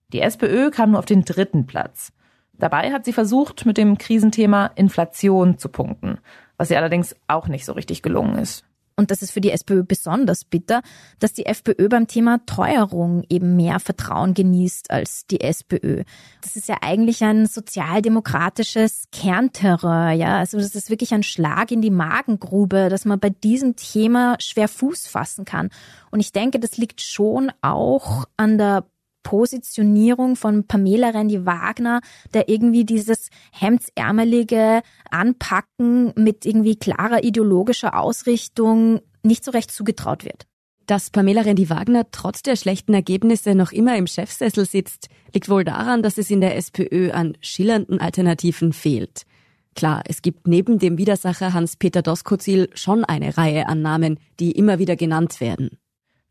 Die 0.10 0.22
SPÖ 0.22 0.70
kam 0.70 0.92
nur 0.92 1.00
auf 1.00 1.06
den 1.06 1.26
dritten 1.26 1.66
Platz. 1.66 2.13
Dabei 2.54 2.92
hat 2.92 3.06
sie 3.06 3.13
versucht, 3.13 3.66
mit 3.66 3.78
dem 3.78 3.98
Krisenthema 3.98 4.68
Inflation 4.76 5.58
zu 5.58 5.70
punkten, 5.70 6.20
was 6.58 6.70
ihr 6.70 6.78
allerdings 6.78 7.16
auch 7.28 7.48
nicht 7.48 7.66
so 7.66 7.74
richtig 7.74 8.04
gelungen 8.04 8.38
ist 8.38 8.63
und 8.95 9.12
das 9.12 9.21
ist 9.21 9.32
für 9.32 9.41
die 9.41 9.51
SPÖ 9.51 9.84
besonders 9.84 10.45
bitter, 10.45 10.82
dass 11.19 11.34
die 11.34 11.45
FPÖ 11.45 11.89
beim 11.89 12.08
Thema 12.08 12.39
Teuerung 12.45 13.23
eben 13.29 13.56
mehr 13.56 13.79
Vertrauen 13.79 14.34
genießt 14.34 14.91
als 14.91 15.25
die 15.27 15.41
SPÖ. 15.41 16.03
Das 16.41 16.56
ist 16.56 16.67
ja 16.67 16.77
eigentlich 16.82 17.23
ein 17.23 17.47
sozialdemokratisches 17.47 19.06
Kernterror, 19.12 20.12
ja. 20.12 20.38
Also 20.38 20.58
das 20.58 20.75
ist 20.75 20.89
wirklich 20.89 21.13
ein 21.13 21.23
Schlag 21.23 21.71
in 21.71 21.82
die 21.82 21.89
Magengrube, 21.89 22.89
dass 22.89 23.06
man 23.06 23.19
bei 23.19 23.29
diesem 23.29 23.75
Thema 23.75 24.36
schwer 24.39 24.67
Fuß 24.67 25.08
fassen 25.08 25.45
kann. 25.45 25.69
Und 26.12 26.19
ich 26.19 26.32
denke, 26.32 26.60
das 26.60 26.77
liegt 26.77 27.01
schon 27.01 27.51
auch 27.62 28.25
an 28.38 28.58
der 28.58 28.86
Positionierung 29.23 30.36
von 30.36 30.67
Pamela 30.67 31.09
Rendi-Wagner, 31.09 32.01
der 32.33 32.49
irgendwie 32.49 32.86
dieses 32.86 33.29
hemdsärmelige 33.51 34.81
Anpacken 35.09 36.13
mit 36.15 36.45
irgendwie 36.45 36.75
klarer 36.75 37.23
ideologischer 37.23 37.97
Ausrichtung 37.97 39.01
nicht 39.23 39.43
so 39.43 39.51
recht 39.51 39.71
zugetraut 39.71 40.25
wird. 40.25 40.45
Dass 40.86 41.09
Pamela 41.09 41.41
Rendi-Wagner 41.41 42.12
trotz 42.12 42.43
der 42.43 42.57
schlechten 42.57 42.93
Ergebnisse 42.93 43.55
noch 43.55 43.71
immer 43.71 43.95
im 43.97 44.05
Chefsessel 44.05 44.65
sitzt, 44.65 45.07
liegt 45.33 45.47
wohl 45.47 45.63
daran, 45.63 46.03
dass 46.03 46.17
es 46.17 46.29
in 46.29 46.41
der 46.41 46.57
SPÖ 46.57 47.12
an 47.12 47.38
schillernden 47.39 48.01
Alternativen 48.01 48.73
fehlt. 48.73 49.23
Klar, 49.75 50.03
es 50.05 50.21
gibt 50.21 50.47
neben 50.47 50.79
dem 50.79 50.97
Widersacher 50.97 51.53
Hans-Peter 51.53 52.01
Doskozil 52.01 52.69
schon 52.73 53.05
eine 53.05 53.38
Reihe 53.38 53.67
an 53.67 53.81
Namen, 53.81 54.19
die 54.39 54.51
immer 54.51 54.77
wieder 54.77 54.95
genannt 54.95 55.39
werden. 55.41 55.79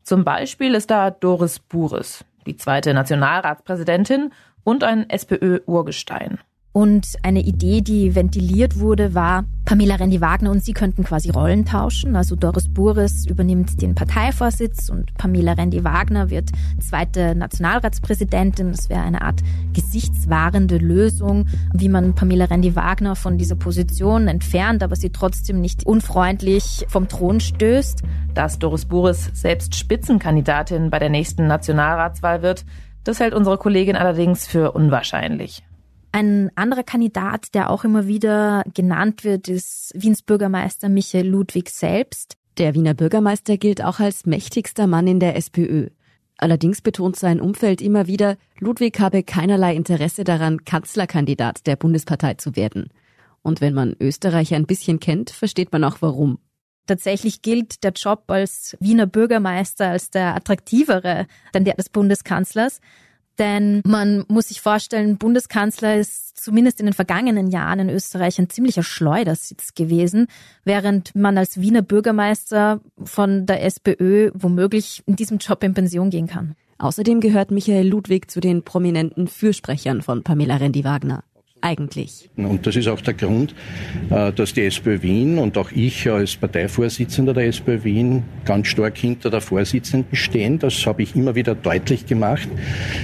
Zum 0.03 0.23
Beispiel 0.23 0.75
ist 0.75 0.91
da 0.91 1.11
Doris 1.11 1.59
Bures 1.59 2.23
die 2.45 2.57
zweite 2.57 2.93
Nationalratspräsidentin 2.93 4.31
und 4.63 4.83
ein 4.83 5.09
SPÖ-Urgestein. 5.09 6.39
Und 6.73 7.07
eine 7.21 7.41
Idee, 7.41 7.81
die 7.81 8.15
ventiliert 8.15 8.79
wurde, 8.79 9.13
war, 9.13 9.45
Pamela 9.63 9.93
Rendi-Wagner 9.95 10.49
und 10.49 10.65
sie 10.65 10.73
könnten 10.73 11.03
quasi 11.03 11.29
Rollen 11.29 11.65
tauschen. 11.65 12.15
Also 12.15 12.35
Doris 12.35 12.67
Bures 12.67 13.27
übernimmt 13.27 13.79
den 13.79 13.93
Parteivorsitz 13.93 14.89
und 14.89 15.13
Pamela 15.13 15.53
Rendi-Wagner 15.53 16.31
wird 16.31 16.49
zweite 16.79 17.35
Nationalratspräsidentin. 17.35 18.71
Das 18.71 18.89
wäre 18.89 19.01
eine 19.01 19.21
Art 19.21 19.41
gesichtswahrende 19.73 20.77
Lösung, 20.79 21.45
wie 21.73 21.89
man 21.89 22.15
Pamela 22.15 22.45
Rendi-Wagner 22.45 23.15
von 23.15 23.37
dieser 23.37 23.55
Position 23.55 24.27
entfernt, 24.27 24.81
aber 24.81 24.95
sie 24.95 25.11
trotzdem 25.11 25.61
nicht 25.61 25.85
unfreundlich 25.85 26.85
vom 26.87 27.07
Thron 27.07 27.39
stößt. 27.39 28.01
Dass 28.33 28.57
Doris 28.57 28.85
Bures 28.85 29.29
selbst 29.33 29.75
Spitzenkandidatin 29.75 30.89
bei 30.89 30.97
der 30.97 31.09
nächsten 31.09 31.45
Nationalratswahl 31.45 32.41
wird, 32.41 32.65
das 33.03 33.19
hält 33.19 33.35
unsere 33.35 33.59
Kollegin 33.59 33.95
allerdings 33.95 34.47
für 34.47 34.71
unwahrscheinlich. 34.71 35.63
Ein 36.15 36.51
anderer 36.53 36.83
Kandidat, 36.83 37.55
der 37.55 37.71
auch 37.71 37.83
immer 37.83 38.05
wieder 38.05 38.63
genannt 38.71 39.23
wird, 39.23 39.47
ist 39.47 39.91
Wiens 39.95 40.21
Bürgermeister 40.21 40.87
Michael 40.87 41.27
Ludwig 41.27 41.71
selbst. 41.71 42.37
Der 42.59 42.75
Wiener 42.75 42.93
Bürgermeister 42.93 43.57
gilt 43.57 43.83
auch 43.83 43.99
als 43.99 44.27
mächtigster 44.27 44.85
Mann 44.85 45.07
in 45.07 45.19
der 45.19 45.35
SPÖ. 45.35 45.89
Allerdings 46.37 46.81
betont 46.81 47.15
sein 47.15 47.41
Umfeld 47.41 47.81
immer 47.81 48.05
wieder, 48.05 48.37
Ludwig 48.59 48.99
habe 48.99 49.23
keinerlei 49.23 49.75
Interesse 49.75 50.23
daran, 50.23 50.63
Kanzlerkandidat 50.65 51.65
der 51.65 51.77
Bundespartei 51.77 52.35
zu 52.35 52.55
werden. 52.55 52.89
Und 53.41 53.59
wenn 53.59 53.73
man 53.73 53.95
Österreich 53.99 54.53
ein 54.53 54.67
bisschen 54.67 54.99
kennt, 54.99 55.31
versteht 55.31 55.71
man 55.71 55.83
auch 55.83 55.97
warum. 56.01 56.37
Tatsächlich 56.85 57.41
gilt 57.41 57.83
der 57.83 57.93
Job 57.93 58.25
als 58.27 58.77
Wiener 58.79 59.07
Bürgermeister 59.07 59.87
als 59.87 60.11
der 60.11 60.35
attraktivere 60.35 61.25
denn 61.55 61.65
der 61.65 61.73
des 61.73 61.89
Bundeskanzlers. 61.89 62.81
Denn 63.39 63.81
man 63.85 64.25
muss 64.27 64.49
sich 64.49 64.61
vorstellen, 64.61 65.17
Bundeskanzler 65.17 65.97
ist 65.97 66.37
zumindest 66.37 66.79
in 66.79 66.85
den 66.85 66.93
vergangenen 66.93 67.47
Jahren 67.49 67.79
in 67.79 67.89
Österreich 67.89 68.39
ein 68.39 68.49
ziemlicher 68.49 68.83
Schleudersitz 68.83 69.73
gewesen, 69.73 70.27
während 70.63 71.15
man 71.15 71.37
als 71.37 71.59
Wiener 71.59 71.81
Bürgermeister 71.81 72.81
von 73.03 73.45
der 73.45 73.63
SPÖ 73.63 74.31
womöglich 74.33 75.03
in 75.05 75.15
diesem 75.15 75.37
Job 75.39 75.63
in 75.63 75.73
Pension 75.73 76.09
gehen 76.09 76.27
kann. 76.27 76.55
Außerdem 76.77 77.21
gehört 77.21 77.49
Michael 77.49 77.87
Ludwig 77.87 78.29
zu 78.29 78.39
den 78.39 78.63
prominenten 78.63 79.27
Fürsprechern 79.27 80.01
von 80.01 80.23
Pamela 80.23 80.57
Rendi-Wagner 80.57 81.23
eigentlich? 81.63 82.29
Und 82.35 82.67
das 82.67 82.75
ist 82.75 82.87
auch 82.87 83.01
der 83.01 83.13
Grund, 83.13 83.55
äh, 84.09 84.31
dass 84.31 84.53
die 84.53 84.65
SPÖ 84.65 85.01
Wien 85.01 85.37
und 85.37 85.57
auch 85.57 85.71
ich 85.71 86.09
als 86.09 86.35
Parteivorsitzender 86.35 87.33
der 87.33 87.47
SPÖ 87.47 87.83
Wien 87.83 88.23
ganz 88.45 88.67
stark 88.67 88.97
hinter 88.97 89.29
der 89.29 89.41
Vorsitzenden 89.41 90.15
stehen. 90.15 90.59
Das 90.59 90.85
habe 90.85 91.03
ich 91.03 91.15
immer 91.15 91.35
wieder 91.35 91.55
deutlich 91.55 92.05
gemacht. 92.05 92.47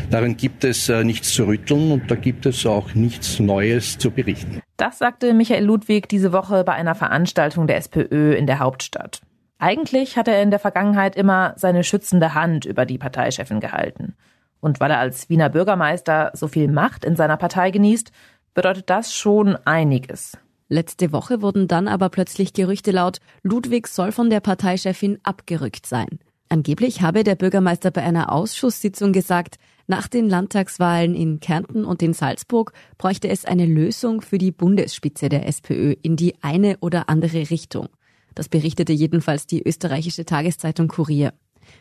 Darin 0.09 0.37
gibt 0.37 0.63
es 0.63 0.89
äh, 0.89 1.03
nichts 1.03 1.33
zu 1.33 1.45
rütteln 1.47 1.91
und 1.91 2.11
da 2.11 2.15
gibt 2.15 2.45
es 2.45 2.65
auch 2.65 2.93
nichts 2.93 3.39
Neues 3.39 3.97
zu 3.97 4.11
berichten. 4.11 4.61
Das 4.77 4.99
sagte 4.99 5.33
Michael 5.33 5.65
Ludwig 5.65 6.07
diese 6.07 6.31
Woche 6.31 6.63
bei 6.63 6.73
einer 6.73 6.95
Veranstaltung 6.95 7.67
der 7.67 7.77
SPÖ 7.77 8.33
in 8.33 8.47
der 8.47 8.59
Hauptstadt. 8.59 9.21
Eigentlich 9.57 10.17
hat 10.17 10.29
er 10.29 10.41
in 10.41 10.51
der 10.51 10.59
Vergangenheit 10.59 11.17
immer 11.17 11.53
seine 11.57 11.83
schützende 11.83 12.33
Hand 12.33 12.63
über 12.65 12.85
die 12.85 12.97
Parteichefin 12.97 13.59
gehalten. 13.59 14.15
Und 14.61 14.79
weil 14.79 14.91
er 14.91 14.99
als 14.99 15.29
Wiener 15.29 15.49
Bürgermeister 15.49 16.31
so 16.33 16.47
viel 16.47 16.69
Macht 16.69 17.05
in 17.05 17.15
seiner 17.15 17.37
Partei 17.37 17.71
genießt, 17.71 18.11
bedeutet 18.53 18.89
das 18.89 19.13
schon 19.13 19.55
einiges. 19.65 20.37
Letzte 20.67 21.11
Woche 21.11 21.41
wurden 21.41 21.67
dann 21.67 21.87
aber 21.87 22.09
plötzlich 22.09 22.53
Gerüchte 22.53 22.91
laut, 22.91 23.19
Ludwig 23.41 23.87
soll 23.87 24.11
von 24.11 24.29
der 24.29 24.39
Parteichefin 24.39 25.17
abgerückt 25.23 25.87
sein. 25.87 26.19
Angeblich 26.47 27.01
habe 27.01 27.23
der 27.23 27.35
Bürgermeister 27.35 27.91
bei 27.91 28.01
einer 28.01 28.31
Ausschusssitzung 28.31 29.13
gesagt, 29.13 29.57
nach 29.87 30.07
den 30.07 30.29
Landtagswahlen 30.29 31.15
in 31.15 31.39
Kärnten 31.39 31.85
und 31.85 32.03
in 32.03 32.13
Salzburg 32.13 32.73
bräuchte 32.99 33.27
es 33.27 33.45
eine 33.45 33.65
Lösung 33.65 34.21
für 34.21 34.37
die 34.37 34.51
Bundesspitze 34.51 35.29
der 35.29 35.47
SPÖ 35.47 35.95
in 36.03 36.15
die 36.15 36.35
eine 36.41 36.77
oder 36.79 37.09
andere 37.09 37.49
Richtung. 37.49 37.89
Das 38.35 38.49
berichtete 38.49 38.93
jedenfalls 38.93 39.47
die 39.47 39.67
österreichische 39.67 40.25
Tageszeitung 40.25 40.87
Kurier. 40.87 41.33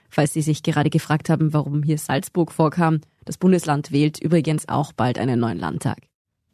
Falls 0.09 0.33
Sie 0.33 0.43
sich 0.43 0.63
gerade 0.63 0.91
gefragt 0.91 1.29
haben, 1.29 1.53
warum 1.53 1.83
hier 1.83 1.99
Salzburg 1.99 2.53
vorkam, 2.53 3.01
das 3.27 3.37
Bundesland 3.37 3.93
wählt 3.93 4.19
übrigens 4.19 4.69
auch 4.69 4.93
bald 4.93 5.19
einen 5.19 5.41
neuen 5.41 5.59
Landtag. 5.59 6.08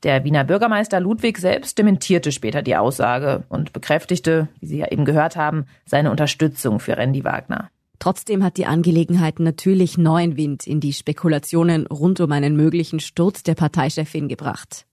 Der 0.05 0.23
Wiener 0.23 0.45
Bürgermeister 0.45 1.01
Ludwig 1.01 1.39
selbst 1.39 1.79
dementierte 1.79 2.31
später 2.31 2.61
die 2.61 2.77
Aussage 2.77 3.45
und 3.49 3.73
bekräftigte, 3.73 4.49
wie 4.61 4.67
Sie 4.67 4.77
ja 4.77 4.91
eben 4.91 5.07
gehört 5.07 5.35
haben, 5.35 5.65
seine 5.87 6.11
Unterstützung 6.11 6.79
für 6.79 6.99
Randy 6.99 7.25
Wagner. 7.25 7.71
Trotzdem 7.99 8.45
hat 8.45 8.59
die 8.59 8.67
Angelegenheit 8.67 9.41
natürlich 9.41 9.97
neuen 9.97 10.37
Wind 10.37 10.67
in 10.67 10.79
die 10.79 10.93
Spekulationen 10.93 11.87
rund 11.87 12.21
um 12.21 12.31
einen 12.33 12.55
möglichen 12.55 13.01
Sturz 13.01 13.45
der 13.45 13.55
Parteichefin 13.55 14.29
gebracht. 14.29 14.85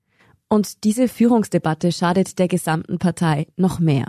Und 0.47 0.85
diese 0.85 1.09
Führungsdebatte 1.09 1.91
schadet 1.91 2.39
der 2.39 2.47
gesamten 2.47 2.97
Partei 2.97 3.47
noch 3.57 3.79
mehr. 3.79 4.05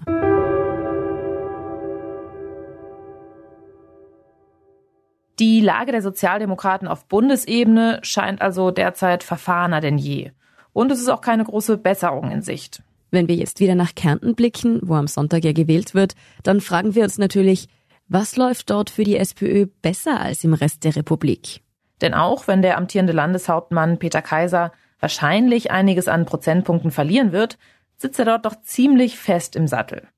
Die 5.40 5.60
Lage 5.60 5.90
der 5.90 6.02
Sozialdemokraten 6.02 6.86
auf 6.86 7.06
Bundesebene 7.06 7.98
scheint 8.02 8.40
also 8.40 8.70
derzeit 8.70 9.24
verfahrener 9.24 9.80
denn 9.80 9.98
je. 9.98 10.30
Und 10.72 10.90
es 10.90 11.00
ist 11.00 11.08
auch 11.08 11.20
keine 11.20 11.44
große 11.44 11.78
Besserung 11.78 12.30
in 12.30 12.42
Sicht. 12.42 12.82
Wenn 13.10 13.28
wir 13.28 13.34
jetzt 13.34 13.60
wieder 13.60 13.74
nach 13.74 13.94
Kärnten 13.94 14.34
blicken, 14.34 14.80
wo 14.82 14.94
am 14.94 15.06
Sonntag 15.06 15.44
ja 15.44 15.52
gewählt 15.52 15.94
wird, 15.94 16.14
dann 16.42 16.60
fragen 16.60 16.94
wir 16.94 17.04
uns 17.04 17.18
natürlich, 17.18 17.68
was 18.08 18.36
läuft 18.36 18.70
dort 18.70 18.90
für 18.90 19.04
die 19.04 19.16
SPÖ 19.16 19.66
besser 19.82 20.20
als 20.20 20.44
im 20.44 20.54
Rest 20.54 20.84
der 20.84 20.96
Republik? 20.96 21.62
Denn 22.00 22.14
auch 22.14 22.48
wenn 22.48 22.62
der 22.62 22.78
amtierende 22.78 23.12
Landeshauptmann 23.12 23.98
Peter 23.98 24.22
Kaiser 24.22 24.72
wahrscheinlich 24.98 25.70
einiges 25.70 26.08
an 26.08 26.24
Prozentpunkten 26.24 26.90
verlieren 26.90 27.32
wird, 27.32 27.58
sitzt 27.96 28.18
er 28.18 28.24
dort 28.24 28.46
doch 28.46 28.60
ziemlich 28.62 29.18
fest 29.18 29.56
im 29.56 29.66
Sattel. 29.66 30.08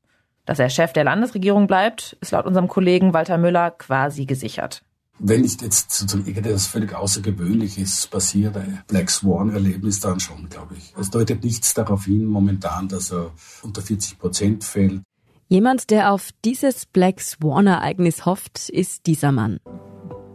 Dass 0.47 0.59
er 0.59 0.71
Chef 0.71 0.93
der 0.93 1.05
Landesregierung 1.05 1.67
bleibt, 1.67 2.17
ist 2.21 2.33
laut 2.33 2.47
unserem 2.47 2.69
Kollegen 2.69 3.15
Walter 3.15 3.39
Müller 3.39 3.71
quasi 3.71 4.27
gesichert. 4.27 4.83
Wenn 5.19 5.43
nicht 5.43 5.63
jetzt 5.63 5.93
sozusagen 5.93 6.27
irgendetwas 6.27 6.67
völlig 6.67 6.93
Außergewöhnliches 6.93 8.09
passiert, 8.09 8.57
ein 8.57 8.83
Black 8.89 9.11
Swan-Erlebnis 9.11 10.01
dann 10.01 10.19
schon, 10.19 10.49
glaube 10.49 10.75
ich. 10.77 10.93
Es 10.99 11.11
deutet 11.11 11.45
nichts 11.45 11.73
darauf 11.73 12.05
hin 12.05 12.25
momentan, 12.25 12.89
dass 12.89 13.13
er 13.13 13.31
unter 13.63 13.81
40 13.81 14.19
Prozent 14.19 14.65
fällt. 14.65 15.03
Jemand, 15.49 15.91
der 15.91 16.11
auf 16.11 16.31
dieses 16.45 16.87
Black 16.87 17.21
Swan-Ereignis 17.21 18.27
hofft, 18.27 18.69
ist 18.71 19.07
dieser 19.07 19.31
Mann. 19.31 19.61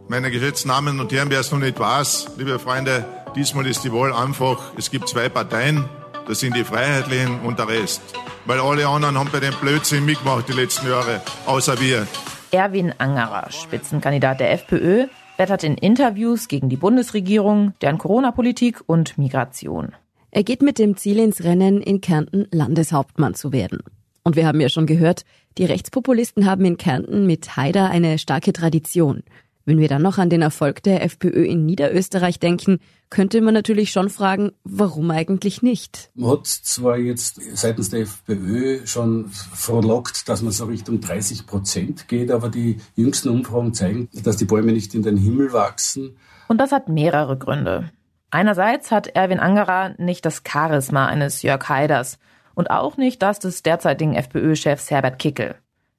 Meine 0.08 0.30
geschätzten 0.30 0.70
Damen 0.70 0.98
und 0.98 1.12
Herren, 1.12 1.30
wer 1.30 1.40
es 1.40 1.52
noch 1.52 1.58
nicht 1.58 1.78
weiß, 1.78 2.30
liebe 2.38 2.58
Freunde, 2.58 3.04
diesmal 3.36 3.66
ist 3.66 3.84
die 3.84 3.92
Wahl 3.92 4.12
einfach, 4.12 4.72
es 4.78 4.90
gibt 4.90 5.08
zwei 5.08 5.28
Parteien, 5.28 5.84
das 6.26 6.40
sind 6.40 6.56
die 6.56 6.64
Freiheitlichen 6.64 7.40
und 7.40 7.58
der 7.58 7.68
Rest. 7.68 8.00
Weil 8.46 8.60
alle 8.60 8.88
anderen 8.88 9.18
haben 9.18 9.28
bei 9.30 9.40
dem 9.40 9.54
Blödsinn 9.60 10.04
mitgemacht 10.06 10.48
die 10.48 10.52
letzten 10.52 10.88
Jahre, 10.88 11.20
außer 11.44 11.78
wir. 11.80 12.06
Erwin 12.52 12.92
Angerer, 12.98 13.50
Spitzenkandidat 13.52 14.40
der 14.40 14.52
FPÖ, 14.52 15.06
wettert 15.36 15.62
in 15.62 15.76
Interviews 15.76 16.48
gegen 16.48 16.68
die 16.68 16.76
Bundesregierung, 16.76 17.74
deren 17.80 17.98
Corona-Politik 17.98 18.82
und 18.86 19.16
Migration. 19.18 19.92
Er 20.30 20.42
geht 20.42 20.60
mit 20.60 20.78
dem 20.78 20.96
Ziel 20.96 21.18
ins 21.18 21.44
Rennen, 21.44 21.80
in 21.80 22.00
Kärnten 22.00 22.46
Landeshauptmann 22.50 23.34
zu 23.34 23.52
werden. 23.52 23.80
Und 24.22 24.36
wir 24.36 24.46
haben 24.46 24.60
ja 24.60 24.68
schon 24.68 24.86
gehört, 24.86 25.24
die 25.58 25.64
Rechtspopulisten 25.64 26.44
haben 26.44 26.64
in 26.64 26.76
Kärnten 26.76 27.26
mit 27.26 27.56
Haider 27.56 27.90
eine 27.90 28.18
starke 28.18 28.52
Tradition. 28.52 29.22
Wenn 29.70 29.78
wir 29.78 29.86
dann 29.86 30.02
noch 30.02 30.18
an 30.18 30.30
den 30.30 30.42
Erfolg 30.42 30.82
der 30.82 31.04
FPÖ 31.04 31.44
in 31.44 31.64
Niederösterreich 31.64 32.40
denken, 32.40 32.80
könnte 33.08 33.40
man 33.40 33.54
natürlich 33.54 33.92
schon 33.92 34.10
fragen, 34.10 34.50
warum 34.64 35.12
eigentlich 35.12 35.62
nicht? 35.62 36.10
Man 36.16 36.32
hat 36.32 36.48
zwar 36.48 36.98
jetzt 36.98 37.40
seitens 37.56 37.88
der 37.90 38.00
FPÖ 38.00 38.84
schon 38.84 39.28
verlockt, 39.28 40.28
dass 40.28 40.42
man 40.42 40.50
so 40.50 40.64
Richtung 40.64 41.00
30 41.00 41.46
Prozent 41.46 42.08
geht, 42.08 42.32
aber 42.32 42.48
die 42.48 42.78
jüngsten 42.96 43.28
Umfragen 43.28 43.72
zeigen, 43.72 44.08
dass 44.12 44.38
die 44.38 44.44
Bäume 44.44 44.72
nicht 44.72 44.92
in 44.96 45.04
den 45.04 45.16
Himmel 45.16 45.52
wachsen. 45.52 46.16
Und 46.48 46.58
das 46.58 46.72
hat 46.72 46.88
mehrere 46.88 47.38
Gründe. 47.38 47.92
Einerseits 48.32 48.90
hat 48.90 49.06
Erwin 49.06 49.38
Angerer 49.38 49.94
nicht 49.98 50.26
das 50.26 50.42
Charisma 50.44 51.06
eines 51.06 51.42
Jörg 51.42 51.68
Haiders 51.68 52.18
und 52.56 52.72
auch 52.72 52.96
nicht 52.96 53.22
das 53.22 53.38
des 53.38 53.62
derzeitigen 53.62 54.16
FPÖ-Chefs 54.16 54.90
Herbert 54.90 55.20
Kickel. 55.20 55.54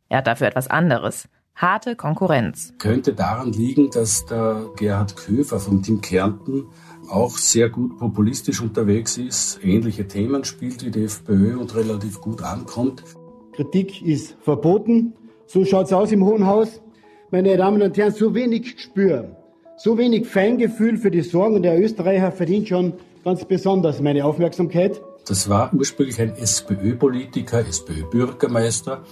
Er 0.10 0.18
hat 0.18 0.28
dafür 0.28 0.48
etwas 0.48 0.68
anderes 0.68 1.30
harte 1.62 1.96
Konkurrenz. 1.96 2.74
Könnte 2.80 3.14
daran 3.14 3.54
liegen, 3.54 3.92
dass 3.92 4.26
der 4.26 4.66
Gerhard 4.76 5.16
Köfer 5.16 5.60
vom 5.60 5.84
Team 5.84 6.02
Kärnten 6.02 6.66
auch 7.10 7.38
sehr 7.38 7.70
gut 7.70 7.98
populistisch 7.98 8.62
unterwegs 8.62 9.18
ist, 9.18 9.60
ähnliche 9.64 10.08
Themen 10.08 10.44
spielt 10.44 10.84
wie 10.84 10.92
die 10.92 11.04
FPÖ 11.04 11.58
und 11.58 11.76
relativ 11.76 12.20
gut 12.22 12.42
ankommt. 12.42 13.04
Kritik 13.54 14.02
ist 14.02 14.36
verboten. 14.42 15.14
So 15.46 15.66
schaut 15.66 15.88
es 15.88 15.94
aus 15.94 16.12
im 16.12 16.24
Hohen 16.26 16.48
Haus. 16.48 16.82
Meine 17.30 17.56
Damen 17.58 17.82
und 17.82 17.98
Herren, 17.98 18.14
so 18.14 18.34
wenig 18.34 18.76
Gespür, 18.76 19.36
so 19.78 19.98
wenig 19.98 20.28
Feingefühl 20.28 20.98
für 20.98 21.12
die 21.12 21.22
Sorgen 21.22 21.62
der 21.62 21.80
Österreicher 21.80 22.32
verdient 22.32 22.70
schon 22.70 22.94
ganz 23.24 23.46
besonders 23.46 24.02
meine 24.02 24.26
Aufmerksamkeit. 24.26 25.02
Das 25.28 25.48
war 25.50 25.72
ursprünglich 25.74 26.20
ein 26.20 26.36
SPÖ-Politiker, 26.36 27.60
SPÖ-Bürgermeister 27.68 29.04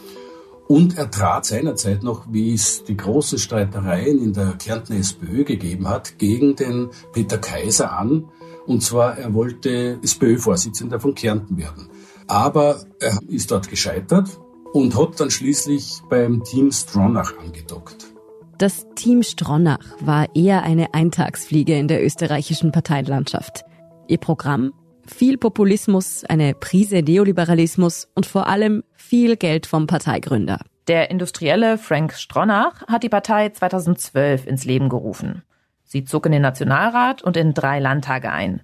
und 0.70 1.00
er 1.00 1.10
trat 1.10 1.46
seinerzeit 1.46 2.04
noch, 2.04 2.28
wie 2.30 2.54
es 2.54 2.84
die 2.84 2.96
großen 2.96 3.40
Streitereien 3.40 4.20
in 4.20 4.34
der 4.34 4.54
Kärntner 4.54 4.98
SPÖ 4.98 5.44
gegeben 5.44 5.90
hat, 5.90 6.20
gegen 6.20 6.56
den 6.56 6.90
Peter 7.12 7.40
Kaiser 7.40 7.98
an. 7.98 8.26
Und 8.68 8.84
zwar, 8.84 9.18
er 9.18 9.34
wollte 9.34 9.98
SPÖ-Vorsitzender 10.04 11.00
von 11.00 11.16
Kärnten 11.16 11.58
werden. 11.58 11.90
Aber 12.28 12.84
er 13.00 13.18
ist 13.28 13.50
dort 13.50 13.68
gescheitert 13.68 14.30
und 14.72 14.96
hat 14.96 15.20
dann 15.20 15.32
schließlich 15.32 16.02
beim 16.08 16.44
Team 16.44 16.72
Stronach 16.72 17.34
angedockt. 17.40 18.14
Das 18.60 18.86
Team 18.94 19.24
Stronach 19.24 19.84
war 20.02 20.36
eher 20.36 20.62
eine 20.62 20.94
Eintagsfliege 20.94 21.80
in 21.80 21.88
der 21.88 22.06
österreichischen 22.06 22.72
Parteienlandschaft. 22.72 23.64
Ihr 24.08 24.20
Programm 24.20 24.74
viel 25.10 25.38
Populismus, 25.38 26.24
eine 26.24 26.54
Prise 26.54 27.02
Neoliberalismus 27.02 28.08
und 28.15 28.26
vor 28.26 28.48
allem 28.48 28.84
viel 28.95 29.36
Geld 29.38 29.65
vom 29.65 29.88
Parteigründer. 29.88 30.60
Der 30.88 31.12
Industrielle 31.12 31.78
Frank 31.78 32.13
Stronach 32.13 32.88
hat 32.88 33.04
die 33.04 33.10
Partei 33.10 33.50
2012 33.50 34.48
ins 34.48 34.65
Leben 34.65 34.89
gerufen. 34.89 35.43
Sie 35.84 36.04
zog 36.04 36.26
in 36.26 36.32
den 36.32 36.41
Nationalrat 36.41 37.22
und 37.22 37.38
in 37.38 37.54
drei 37.54 37.80
Landtage 37.80 38.32
ein. 38.32 38.62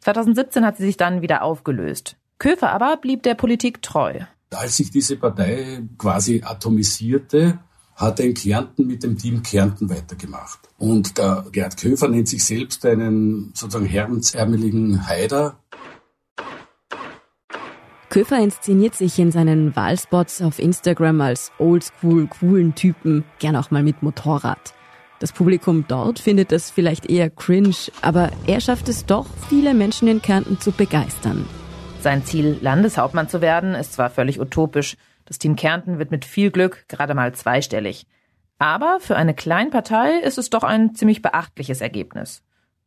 2017 0.00 0.64
hat 0.64 0.76
sie 0.76 0.84
sich 0.84 0.96
dann 0.96 1.22
wieder 1.22 1.42
aufgelöst. 1.42 2.16
Köfer 2.38 2.70
aber 2.70 2.96
blieb 2.98 3.22
der 3.22 3.34
Politik 3.34 3.82
treu. 3.82 4.20
Als 4.50 4.76
sich 4.76 4.90
diese 4.90 5.16
Partei 5.16 5.82
quasi 5.98 6.42
atomisierte, 6.44 7.58
hat 7.96 8.20
er 8.20 8.26
in 8.26 8.34
Kärnten 8.34 8.86
mit 8.86 9.02
dem 9.02 9.16
Team 9.16 9.42
Kärnten 9.42 9.88
weitergemacht. 9.88 10.60
Und 10.76 11.16
der 11.16 11.46
Gerd 11.50 11.78
Köfer 11.78 12.08
nennt 12.08 12.28
sich 12.28 12.44
selbst 12.44 12.84
einen 12.84 13.52
sozusagen 13.54 13.86
herrensärmeligen 13.86 15.06
Haider. 15.06 15.58
Köfer 18.16 18.38
inszeniert 18.38 18.94
sich 18.94 19.18
in 19.18 19.30
seinen 19.30 19.76
Wahlspots 19.76 20.40
auf 20.40 20.58
Instagram 20.58 21.20
als 21.20 21.52
oldschool, 21.58 22.26
coolen 22.28 22.74
Typen, 22.74 23.24
gern 23.40 23.56
auch 23.56 23.70
mal 23.70 23.82
mit 23.82 24.02
Motorrad. 24.02 24.72
Das 25.18 25.32
Publikum 25.32 25.84
dort 25.86 26.18
findet 26.18 26.50
das 26.50 26.70
vielleicht 26.70 27.10
eher 27.10 27.28
cringe, 27.28 27.76
aber 28.00 28.30
er 28.46 28.62
schafft 28.62 28.88
es 28.88 29.04
doch, 29.04 29.26
viele 29.50 29.74
Menschen 29.74 30.08
in 30.08 30.22
Kärnten 30.22 30.58
zu 30.58 30.72
begeistern. 30.72 31.44
Sein 32.00 32.24
Ziel, 32.24 32.56
Landeshauptmann 32.62 33.28
zu 33.28 33.42
werden, 33.42 33.74
ist 33.74 33.92
zwar 33.92 34.08
völlig 34.08 34.40
utopisch. 34.40 34.96
Das 35.26 35.38
Team 35.38 35.54
Kärnten 35.54 35.98
wird 35.98 36.10
mit 36.10 36.24
viel 36.24 36.50
Glück 36.50 36.86
gerade 36.88 37.12
mal 37.12 37.34
zweistellig. 37.34 38.06
Aber 38.56 38.96
für 38.98 39.16
eine 39.16 39.34
Kleinpartei 39.34 40.20
ist 40.20 40.38
es 40.38 40.48
doch 40.48 40.62
ein 40.62 40.94
ziemlich 40.94 41.20
beachtliches 41.20 41.82
Ergebnis. 41.82 42.42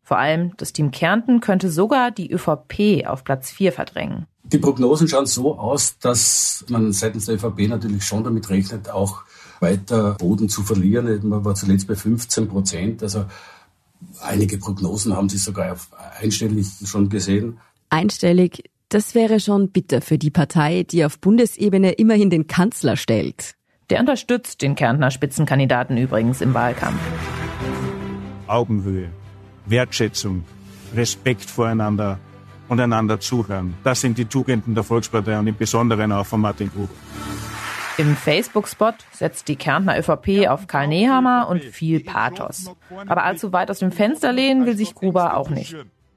Vor 0.10 0.18
allem 0.18 0.58
das 0.58 0.74
Team 0.74 0.90
Kärnten 0.90 1.40
könnte 1.40 1.70
sogar 1.70 2.10
die 2.10 2.32
ÖVP 2.32 3.06
auf 3.06 3.24
Platz 3.24 3.52
4 3.52 3.72
verdrängen. 3.72 4.26
Die 4.42 4.58
Prognosen 4.58 5.08
schauen 5.08 5.28
so 5.28 5.56
aus, 5.60 6.00
dass 6.00 6.66
man 6.68 6.92
seitens 6.94 7.28
der 7.28 7.36
ÖVP 7.36 7.68
natürlich 7.68 8.04
schon 8.04 8.24
damit 8.24 8.50
rechnet, 8.50 8.90
auch 8.90 9.22
weiter 9.60 10.16
Boden 10.16 10.50
zu 10.50 10.64
verlieren. 10.64 11.30
Man 11.30 11.46
war 11.46 11.54
zuletzt 11.54 11.88
bei 11.88 11.94
15 11.94 12.48
Prozent. 12.48 13.04
Also 13.04 13.26
einige 14.20 14.58
Prognosen 14.58 15.16
haben 15.16 15.30
sie 15.30 15.38
sogar 15.38 15.78
einstellig 16.20 16.66
schon 16.86 17.10
gesehen. 17.10 17.60
Einstellig, 17.92 18.64
das 18.90 19.14
wäre 19.14 19.40
schon 19.40 19.70
bitter 19.70 20.02
für 20.02 20.18
die 20.18 20.32
Partei, 20.32 20.88
die 20.90 21.06
auf 21.06 21.20
Bundesebene 21.20 21.92
immerhin 21.92 22.32
den 22.32 22.48
Kanzler 22.48 22.96
stellt. 22.96 23.54
Der 23.92 24.00
unterstützt 24.00 24.64
den 24.64 24.74
Kärntner 24.74 25.12
Spitzenkandidaten 25.12 25.98
übrigens 25.98 26.42
im 26.42 26.56
Wahlkampf. 26.56 27.00
Augenhöhe, 28.48 29.12
Wertschätzung, 29.70 30.44
Respekt 30.96 31.50
voreinander 31.50 32.20
und 32.68 32.80
einander 32.80 33.20
zuhören. 33.20 33.74
Das 33.84 34.02
sind 34.02 34.18
die 34.18 34.26
Tugenden 34.26 34.76
der 34.76 34.84
Volkspartei 34.84 35.38
und 35.38 35.48
im 35.48 35.58
Besonderen 35.58 36.12
auch 36.12 36.26
von 36.26 36.42
Martin 36.42 36.70
Gruber. 36.70 36.94
Im 37.98 38.16
Facebook-Spot 38.16 38.94
setzt 39.12 39.50
die 39.50 39.58
Kärntner 39.58 40.00
ÖVP 40.00 40.48
auf 40.48 40.68
Karl 40.68 40.88
Nehammer 40.88 41.50
und 41.50 41.62
viel 41.62 42.00
Pathos. 42.00 42.72
Aber 43.08 43.26
allzu 43.26 43.52
weit 43.52 43.70
aus 43.70 43.80
dem 43.80 43.92
Fenster 43.92 44.32
lehnen 44.32 44.66
will 44.66 44.78
sich 44.78 44.96
Gruber 44.96 45.36
auch 45.36 45.50
nicht. 45.50 45.76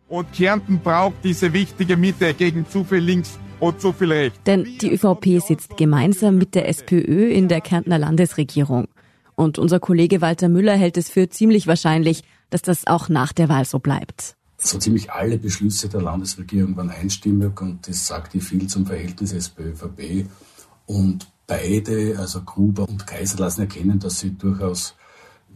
Und 0.09 0.33
Kärnten 0.33 0.79
braucht 0.79 1.17
diese 1.25 1.53
wichtige 1.53 1.97
Mitte 1.97 2.35
gegen 2.35 2.69
zu 2.69 2.85
viel 2.85 2.99
links 2.99 3.37
und 3.59 3.81
zu 3.81 3.93
viel 3.93 4.13
rechts. 4.13 4.39
Denn 4.47 4.65
die 4.81 4.93
ÖVP 4.93 5.41
sitzt 5.45 5.77
gemeinsam 5.77 6.37
mit 6.37 6.55
der 6.55 6.69
SPÖ 6.69 7.31
in 7.31 7.49
der 7.49 7.61
Kärntner 7.61 7.99
Landesregierung. 7.99 8.87
Und 9.35 9.59
unser 9.59 9.81
Kollege 9.81 10.21
Walter 10.21 10.49
Müller 10.49 10.77
hält 10.77 10.97
es 10.97 11.11
für 11.11 11.29
ziemlich 11.29 11.67
wahrscheinlich, 11.67 12.23
dass 12.53 12.63
das 12.63 12.87
auch 12.87 13.09
nach 13.09 13.33
der 13.33 13.49
Wahl 13.49 13.65
so 13.65 13.79
bleibt 13.79 14.37
so 14.67 14.79
ziemlich 14.79 15.13
alle 15.13 15.39
Beschlüsse 15.39 15.89
der 15.89 16.03
Landesregierung 16.03 16.77
waren 16.77 16.91
einstimmig 16.91 17.61
und 17.61 17.89
das 17.89 18.07
sagte 18.07 18.41
viel 18.41 18.67
zum 18.69 18.87
Verhältnis 18.87 19.33
SPÖ-ÖVP. 19.33 20.27
Und 20.87 21.27
beide, 21.47 22.17
also 22.19 22.43
Gruber 22.43 22.89
und 22.89 23.07
Kaiser, 23.07 23.39
lassen 23.39 23.63
erkennen, 23.63 23.99
dass 23.99 24.21
sie 24.21 24.37
durchaus 24.37 24.95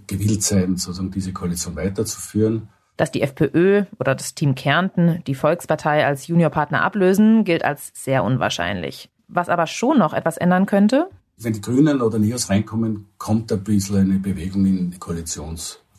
gewillt 0.06 0.42
seien, 0.42 0.76
sozusagen 0.76 1.11
diese 1.11 1.32
Koalition 1.32 1.76
weiterzuführen. 1.76 2.68
Dass 2.96 3.11
die 3.11 3.22
FPÖ 3.22 3.85
oder 3.98 4.14
das 4.14 4.35
Team 4.35 4.54
Kärnten 4.54 5.22
die 5.26 5.35
Volkspartei 5.35 6.06
als 6.06 6.26
Juniorpartner 6.26 6.82
ablösen, 6.82 7.44
gilt 7.44 7.64
als 7.64 7.92
sehr 7.94 8.24
unwahrscheinlich. 8.24 9.11
Was 9.28 9.48
aber 9.48 9.66
schon 9.66 9.98
noch 9.98 10.14
etwas 10.14 10.37
ändern 10.37 10.66
könnte? 10.66 11.09
Wenn 11.37 11.52
die 11.52 11.61
Grünen 11.61 12.00
oder 12.00 12.18
NEOS 12.18 12.48
reinkommen, 12.48 13.09
kommt 13.18 13.52
ein 13.52 13.62
bisschen 13.62 13.96
eine 13.96 14.18
Bewegung 14.18 14.64
in 14.64 14.98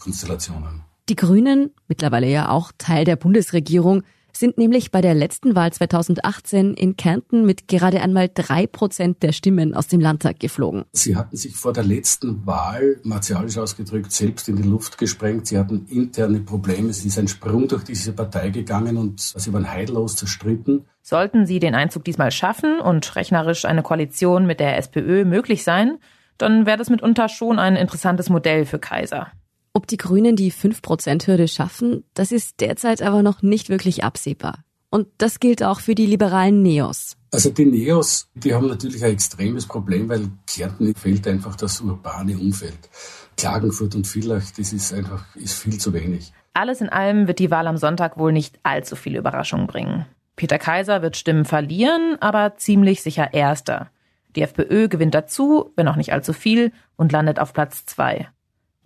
Koalitionskonstellationen. 0.07 0.83
Die 1.09 1.15
Grünen, 1.15 1.71
mittlerweile 1.87 2.27
ja 2.27 2.49
auch 2.49 2.71
Teil 2.77 3.05
der 3.05 3.15
Bundesregierung, 3.15 4.03
sind 4.33 4.57
nämlich 4.59 4.91
bei 4.91 5.01
der 5.01 5.15
letzten 5.15 5.55
Wahl 5.55 5.73
2018 5.73 6.75
in 6.75 6.95
Kärnten 6.95 7.43
mit 7.45 7.67
gerade 7.67 8.01
einmal 8.01 8.29
drei 8.31 8.67
Prozent 8.67 9.23
der 9.23 9.31
Stimmen 9.31 9.73
aus 9.73 9.87
dem 9.87 9.99
Landtag 9.99 10.39
geflogen. 10.39 10.83
Sie 10.91 11.15
hatten 11.15 11.35
sich 11.35 11.55
vor 11.55 11.73
der 11.73 11.83
letzten 11.83 12.45
Wahl, 12.45 12.99
martialisch 13.03 13.57
ausgedrückt, 13.57 14.11
selbst 14.11 14.47
in 14.47 14.57
die 14.57 14.67
Luft 14.67 14.99
gesprengt. 14.99 15.47
Sie 15.47 15.57
hatten 15.57 15.87
interne 15.87 16.41
Probleme. 16.41 16.89
Es 16.89 17.03
ist 17.03 17.17
ein 17.17 17.27
Sprung 17.27 17.67
durch 17.67 17.83
diese 17.83 18.13
Partei 18.13 18.49
gegangen 18.49 18.97
und 18.97 19.19
sie 19.21 19.53
waren 19.53 19.71
heillos 19.71 20.17
zerstritten. 20.17 20.85
Sollten 21.01 21.47
sie 21.47 21.59
den 21.59 21.73
Einzug 21.73 22.03
diesmal 22.03 22.29
schaffen 22.29 22.79
und 22.79 23.15
rechnerisch 23.15 23.65
eine 23.65 23.81
Koalition 23.81 24.45
mit 24.45 24.59
der 24.59 24.77
SPÖ 24.77 25.25
möglich 25.25 25.63
sein, 25.63 25.97
dann 26.37 26.67
wäre 26.67 26.77
das 26.77 26.91
mitunter 26.91 27.27
schon 27.27 27.57
ein 27.57 27.75
interessantes 27.75 28.29
Modell 28.29 28.65
für 28.65 28.77
Kaiser. 28.77 29.31
Ob 29.77 29.85
die 29.85 29.97
Grünen 29.97 30.35
die 30.35 30.51
5%-Hürde 30.51 31.47
schaffen, 31.47 32.03
das 32.15 32.31
ist 32.31 32.61
derzeit 32.61 33.03
aber 33.03 33.21
noch 33.21 33.43
nicht 33.43 33.69
wirklich 33.69 34.03
absehbar. 34.03 34.63
Und 34.89 35.07
das 35.19 35.39
gilt 35.39 35.61
auch 35.61 35.81
für 35.81 35.93
die 35.93 36.07
liberalen 36.07 36.63
Neos. 36.63 37.15
Also 37.29 37.51
die 37.51 37.65
Neos, 37.65 38.27
die 38.33 38.55
haben 38.55 38.69
natürlich 38.69 39.05
ein 39.05 39.11
extremes 39.11 39.67
Problem, 39.67 40.09
weil 40.09 40.31
Kärnten 40.47 40.95
fehlt 40.95 41.27
einfach 41.27 41.55
das 41.55 41.79
urbane 41.79 42.39
Umfeld. 42.39 42.89
Klagenfurt 43.37 43.93
und 43.93 44.07
Villach, 44.07 44.49
das 44.57 44.73
ist 44.73 44.95
einfach 44.95 45.35
ist 45.35 45.53
viel 45.53 45.77
zu 45.77 45.93
wenig. 45.93 46.33
Alles 46.55 46.81
in 46.81 46.89
allem 46.89 47.27
wird 47.27 47.37
die 47.37 47.51
Wahl 47.51 47.67
am 47.67 47.77
Sonntag 47.77 48.17
wohl 48.17 48.33
nicht 48.33 48.57
allzu 48.63 48.95
viele 48.95 49.19
Überraschungen 49.19 49.67
bringen. 49.67 50.07
Peter 50.35 50.57
Kaiser 50.57 51.03
wird 51.03 51.17
Stimmen 51.17 51.45
verlieren, 51.45 52.17
aber 52.19 52.55
ziemlich 52.57 53.03
sicher 53.03 53.31
Erster. 53.31 53.91
Die 54.35 54.41
FPÖ 54.41 54.87
gewinnt 54.87 55.13
dazu, 55.13 55.71
wenn 55.75 55.87
auch 55.87 55.97
nicht 55.97 56.13
allzu 56.13 56.33
viel, 56.33 56.71
und 56.95 57.11
landet 57.11 57.39
auf 57.39 57.53
Platz 57.53 57.85
zwei. 57.85 58.27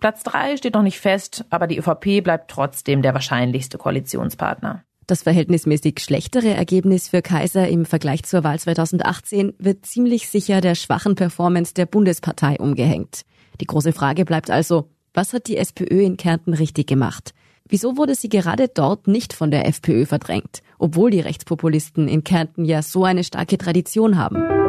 Platz 0.02 0.24
drei 0.24 0.58
steht 0.58 0.74
noch 0.74 0.82
nicht 0.82 1.00
fest, 1.00 1.46
aber 1.52 1.68
die 1.68 1.78
ÖVP 1.78 2.24
bleibt 2.24 2.50
trotzdem 2.50 3.04
der 3.04 3.14
wahrscheinlichste 3.14 3.78
Koalitionspartner. 3.78 4.84
Das 5.06 5.22
verhältnismäßig 5.22 6.00
schlechtere 6.00 6.50
Ergebnis 6.50 7.10
für 7.10 7.22
Kaiser 7.22 7.68
im 7.68 7.86
Vergleich 7.86 8.24
zur 8.24 8.44
Wahl 8.44 8.60
2018 8.60 9.54
wird 9.60 9.86
ziemlich 9.86 10.28
sicher 10.28 10.60
der 10.60 10.74
schwachen 10.74 11.14
Performance 11.16 11.76
der 11.76 11.86
Bundespartei 11.86 12.58
umgehängt. 12.58 13.22
Die 13.60 13.68
große 13.68 13.94
Frage 13.94 14.26
bleibt 14.26 14.50
also, 14.50 14.90
was 15.14 15.34
hat 15.34 15.48
die 15.48 15.58
SPÖ 15.58 16.02
in 16.02 16.18
Kärnten 16.18 16.56
richtig 16.56 16.88
gemacht? 16.88 17.36
Wieso 17.68 17.96
wurde 17.96 18.16
sie 18.16 18.30
gerade 18.30 18.70
dort 18.70 19.08
nicht 19.08 19.34
von 19.34 19.52
der 19.52 19.68
FPÖ 19.68 20.08
verdrängt, 20.08 20.64
obwohl 20.80 21.12
die 21.12 21.20
Rechtspopulisten 21.20 22.08
in 22.08 22.24
Kärnten 22.24 22.66
ja 22.66 22.82
so 22.82 23.04
eine 23.04 23.24
starke 23.24 23.60
Tradition 23.60 24.18
haben? 24.18 24.61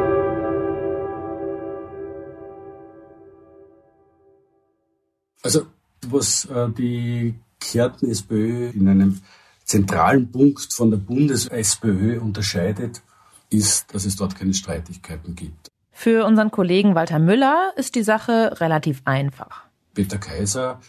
Also 5.43 5.67
was 6.09 6.45
äh, 6.47 6.69
die 6.71 7.35
Kärnten 7.61 8.11
SPÖ 8.11 8.71
in 8.71 8.89
einem 8.89 9.21
zentralen 9.65 10.31
Punkt 10.31 10.73
von 10.73 10.91
der 10.91 10.99
Bundes-SPÖ 10.99 12.21
unterscheidet, 12.21 13.03
ist, 13.51 13.95
dass 13.95 14.05
es 14.05 14.17
dort 14.17 14.37
keine 14.37 14.55
Streitigkeiten 14.55 15.35
gibt. 15.35 15.69
Für 15.93 16.25
unseren 16.25 16.51
Kollegen 16.51 16.95
Walter 16.95 17.19
Müller 17.19 17.73
ist 17.77 17.95
die 17.95 18.03
Sache 18.03 18.61
relativ 18.61 19.03
einfach. 19.05 19.65
Peter 19.95 20.19
Kaiser 20.19 20.81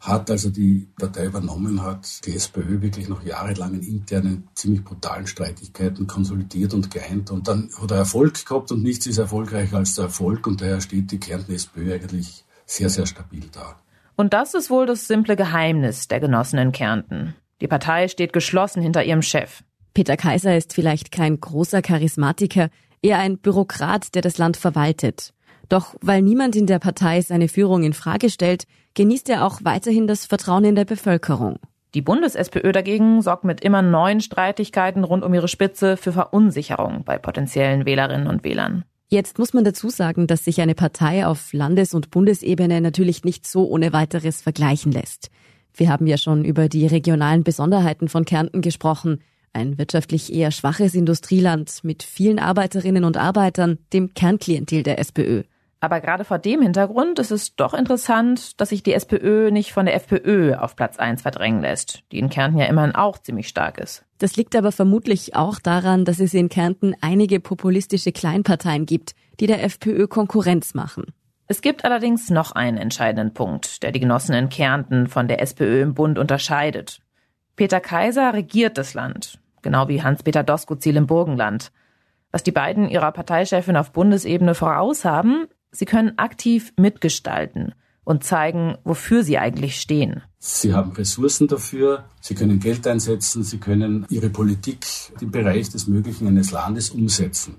hat, 0.00 0.30
als 0.30 0.44
er 0.46 0.50
die 0.50 0.88
Partei 0.98 1.26
übernommen 1.26 1.82
hat, 1.82 2.26
die 2.26 2.34
SPÖ 2.34 2.80
wirklich 2.80 3.08
noch 3.08 3.22
jahrelangen 3.22 3.82
internen, 3.82 4.48
ziemlich 4.54 4.82
brutalen 4.82 5.26
Streitigkeiten 5.26 6.06
konsolidiert 6.06 6.74
und 6.74 6.90
geeint. 6.90 7.30
Und 7.30 7.48
dann 7.48 7.70
hat 7.80 7.90
er 7.90 7.98
Erfolg 7.98 8.44
gehabt 8.44 8.72
und 8.72 8.82
nichts 8.82 9.06
ist 9.06 9.18
erfolgreicher 9.18 9.76
als 9.76 9.94
der 9.94 10.06
Erfolg. 10.06 10.46
Und 10.46 10.62
daher 10.62 10.80
steht 10.80 11.10
die 11.10 11.20
Kärnten 11.20 11.54
SPÖ 11.54 11.94
eigentlich 11.94 12.44
sehr, 12.64 12.88
sehr 12.88 13.06
stabil 13.06 13.44
da. 13.52 13.76
Und 14.20 14.34
das 14.34 14.52
ist 14.52 14.68
wohl 14.68 14.84
das 14.84 15.06
simple 15.08 15.34
Geheimnis 15.34 16.06
der 16.06 16.20
Genossen 16.20 16.58
in 16.58 16.72
Kärnten. 16.72 17.34
Die 17.62 17.68
Partei 17.68 18.06
steht 18.06 18.34
geschlossen 18.34 18.82
hinter 18.82 19.02
ihrem 19.02 19.22
Chef. 19.22 19.62
Peter 19.94 20.18
Kaiser 20.18 20.54
ist 20.54 20.74
vielleicht 20.74 21.10
kein 21.10 21.40
großer 21.40 21.80
Charismatiker, 21.80 22.68
eher 23.00 23.18
ein 23.18 23.38
Bürokrat, 23.38 24.14
der 24.14 24.20
das 24.20 24.36
Land 24.36 24.58
verwaltet. 24.58 25.32
Doch 25.70 25.94
weil 26.02 26.20
niemand 26.20 26.54
in 26.54 26.66
der 26.66 26.80
Partei 26.80 27.22
seine 27.22 27.48
Führung 27.48 27.82
in 27.82 27.94
Frage 27.94 28.28
stellt, 28.28 28.64
genießt 28.92 29.30
er 29.30 29.42
auch 29.42 29.60
weiterhin 29.62 30.06
das 30.06 30.26
Vertrauen 30.26 30.66
in 30.66 30.74
der 30.74 30.84
Bevölkerung. 30.84 31.58
Die 31.94 32.02
Bundes-SPÖ 32.02 32.72
dagegen 32.72 33.22
sorgt 33.22 33.44
mit 33.44 33.62
immer 33.62 33.80
neuen 33.80 34.20
Streitigkeiten 34.20 35.02
rund 35.02 35.24
um 35.24 35.32
ihre 35.32 35.48
Spitze 35.48 35.96
für 35.96 36.12
Verunsicherung 36.12 37.04
bei 37.04 37.16
potenziellen 37.16 37.86
Wählerinnen 37.86 38.26
und 38.26 38.44
Wählern. 38.44 38.84
Jetzt 39.12 39.40
muss 39.40 39.52
man 39.52 39.64
dazu 39.64 39.90
sagen, 39.90 40.28
dass 40.28 40.44
sich 40.44 40.60
eine 40.60 40.76
Partei 40.76 41.26
auf 41.26 41.52
Landes- 41.52 41.94
und 41.94 42.12
Bundesebene 42.12 42.80
natürlich 42.80 43.24
nicht 43.24 43.44
so 43.44 43.68
ohne 43.68 43.92
weiteres 43.92 44.40
vergleichen 44.40 44.92
lässt. 44.92 45.30
Wir 45.74 45.88
haben 45.88 46.06
ja 46.06 46.16
schon 46.16 46.44
über 46.44 46.68
die 46.68 46.86
regionalen 46.86 47.42
Besonderheiten 47.42 48.08
von 48.08 48.24
Kärnten 48.24 48.60
gesprochen. 48.60 49.20
Ein 49.52 49.78
wirtschaftlich 49.78 50.32
eher 50.32 50.52
schwaches 50.52 50.94
Industrieland 50.94 51.82
mit 51.82 52.04
vielen 52.04 52.38
Arbeiterinnen 52.38 53.02
und 53.02 53.16
Arbeitern, 53.16 53.78
dem 53.92 54.14
Kernklientel 54.14 54.84
der 54.84 55.00
SPÖ. 55.00 55.42
Aber 55.82 56.00
gerade 56.00 56.24
vor 56.24 56.38
dem 56.38 56.60
Hintergrund 56.60 57.18
ist 57.18 57.30
es 57.30 57.56
doch 57.56 57.72
interessant, 57.72 58.60
dass 58.60 58.68
sich 58.68 58.82
die 58.82 58.92
SPÖ 58.92 59.50
nicht 59.50 59.72
von 59.72 59.86
der 59.86 59.94
FPÖ 59.94 60.54
auf 60.54 60.76
Platz 60.76 60.98
1 60.98 61.22
verdrängen 61.22 61.62
lässt, 61.62 62.02
die 62.12 62.18
in 62.18 62.28
Kärnten 62.28 62.58
ja 62.58 62.66
immerhin 62.66 62.94
auch 62.94 63.18
ziemlich 63.18 63.48
stark 63.48 63.78
ist. 63.78 64.04
Das 64.18 64.36
liegt 64.36 64.54
aber 64.54 64.72
vermutlich 64.72 65.34
auch 65.34 65.58
daran, 65.58 66.04
dass 66.04 66.20
es 66.20 66.34
in 66.34 66.50
Kärnten 66.50 66.94
einige 67.00 67.40
populistische 67.40 68.12
Kleinparteien 68.12 68.84
gibt, 68.84 69.14
die 69.40 69.46
der 69.46 69.64
FPÖ 69.64 70.06
Konkurrenz 70.06 70.74
machen. 70.74 71.14
Es 71.46 71.62
gibt 71.62 71.86
allerdings 71.86 72.28
noch 72.28 72.52
einen 72.52 72.76
entscheidenden 72.76 73.32
Punkt, 73.32 73.82
der 73.82 73.90
die 73.90 74.00
Genossen 74.00 74.34
in 74.34 74.50
Kärnten 74.50 75.08
von 75.08 75.28
der 75.28 75.40
SPÖ 75.40 75.80
im 75.80 75.94
Bund 75.94 76.18
unterscheidet. 76.18 77.00
Peter 77.56 77.80
Kaiser 77.80 78.34
regiert 78.34 78.76
das 78.76 78.92
Land, 78.92 79.40
genau 79.62 79.88
wie 79.88 80.02
Hans-Peter 80.02 80.44
Doskozil 80.44 80.96
im 80.96 81.06
Burgenland. 81.06 81.72
Was 82.32 82.42
die 82.42 82.52
beiden 82.52 82.88
ihrer 82.88 83.10
Parteichefin 83.12 83.76
auf 83.76 83.92
Bundesebene 83.92 84.54
voraus 84.54 85.04
haben, 85.04 85.48
Sie 85.72 85.84
können 85.84 86.18
aktiv 86.18 86.72
mitgestalten 86.76 87.74
und 88.04 88.24
zeigen, 88.24 88.76
wofür 88.84 89.22
sie 89.22 89.38
eigentlich 89.38 89.80
stehen. 89.80 90.22
Sie 90.38 90.74
haben 90.74 90.92
Ressourcen 90.92 91.48
dafür, 91.48 92.04
sie 92.20 92.34
können 92.34 92.58
Geld 92.58 92.86
einsetzen, 92.86 93.44
sie 93.44 93.58
können 93.58 94.06
ihre 94.08 94.30
Politik 94.30 94.86
im 95.20 95.30
Bereich 95.30 95.68
des 95.70 95.86
Möglichen 95.86 96.26
eines 96.26 96.50
Landes 96.50 96.90
umsetzen. 96.90 97.56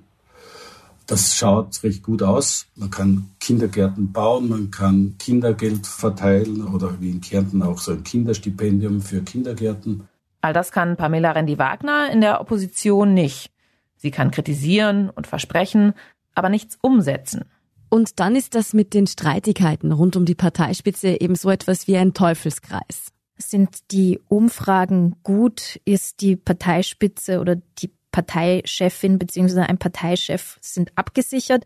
Das 1.07 1.35
schaut 1.35 1.83
recht 1.83 2.03
gut 2.03 2.23
aus. 2.23 2.67
Man 2.75 2.89
kann 2.89 3.31
Kindergärten 3.39 4.11
bauen, 4.11 4.49
man 4.49 4.71
kann 4.71 5.15
Kindergeld 5.19 5.85
verteilen 5.85 6.65
oder 6.65 7.01
wie 7.01 7.09
in 7.09 7.21
Kärnten 7.21 7.61
auch 7.63 7.79
so 7.79 7.91
ein 7.91 8.03
Kinderstipendium 8.03 9.01
für 9.01 9.21
Kindergärten. 9.21 10.07
All 10.41 10.53
das 10.53 10.71
kann 10.71 10.97
Pamela 10.97 11.31
Rendi-Wagner 11.31 12.11
in 12.11 12.21
der 12.21 12.41
Opposition 12.41 13.13
nicht. 13.13 13.51
Sie 13.97 14.09
kann 14.09 14.31
kritisieren 14.31 15.09
und 15.09 15.27
versprechen, 15.27 15.93
aber 16.33 16.49
nichts 16.49 16.77
umsetzen. 16.81 17.45
Und 17.93 18.21
dann 18.21 18.37
ist 18.37 18.55
das 18.55 18.73
mit 18.73 18.93
den 18.93 19.05
Streitigkeiten 19.05 19.91
rund 19.91 20.15
um 20.15 20.23
die 20.23 20.33
Parteispitze 20.33 21.19
eben 21.19 21.35
so 21.35 21.49
etwas 21.49 21.87
wie 21.87 21.97
ein 21.97 22.13
Teufelskreis. 22.13 23.11
Sind 23.35 23.91
die 23.91 24.17
Umfragen 24.29 25.17
gut? 25.23 25.81
Ist 25.83 26.21
die 26.21 26.37
Parteispitze 26.37 27.41
oder 27.41 27.57
die 27.79 27.91
Parteichefin 28.13 29.19
bzw. 29.19 29.63
ein 29.63 29.77
Parteichef 29.77 30.57
sind 30.61 30.93
abgesichert? 30.95 31.65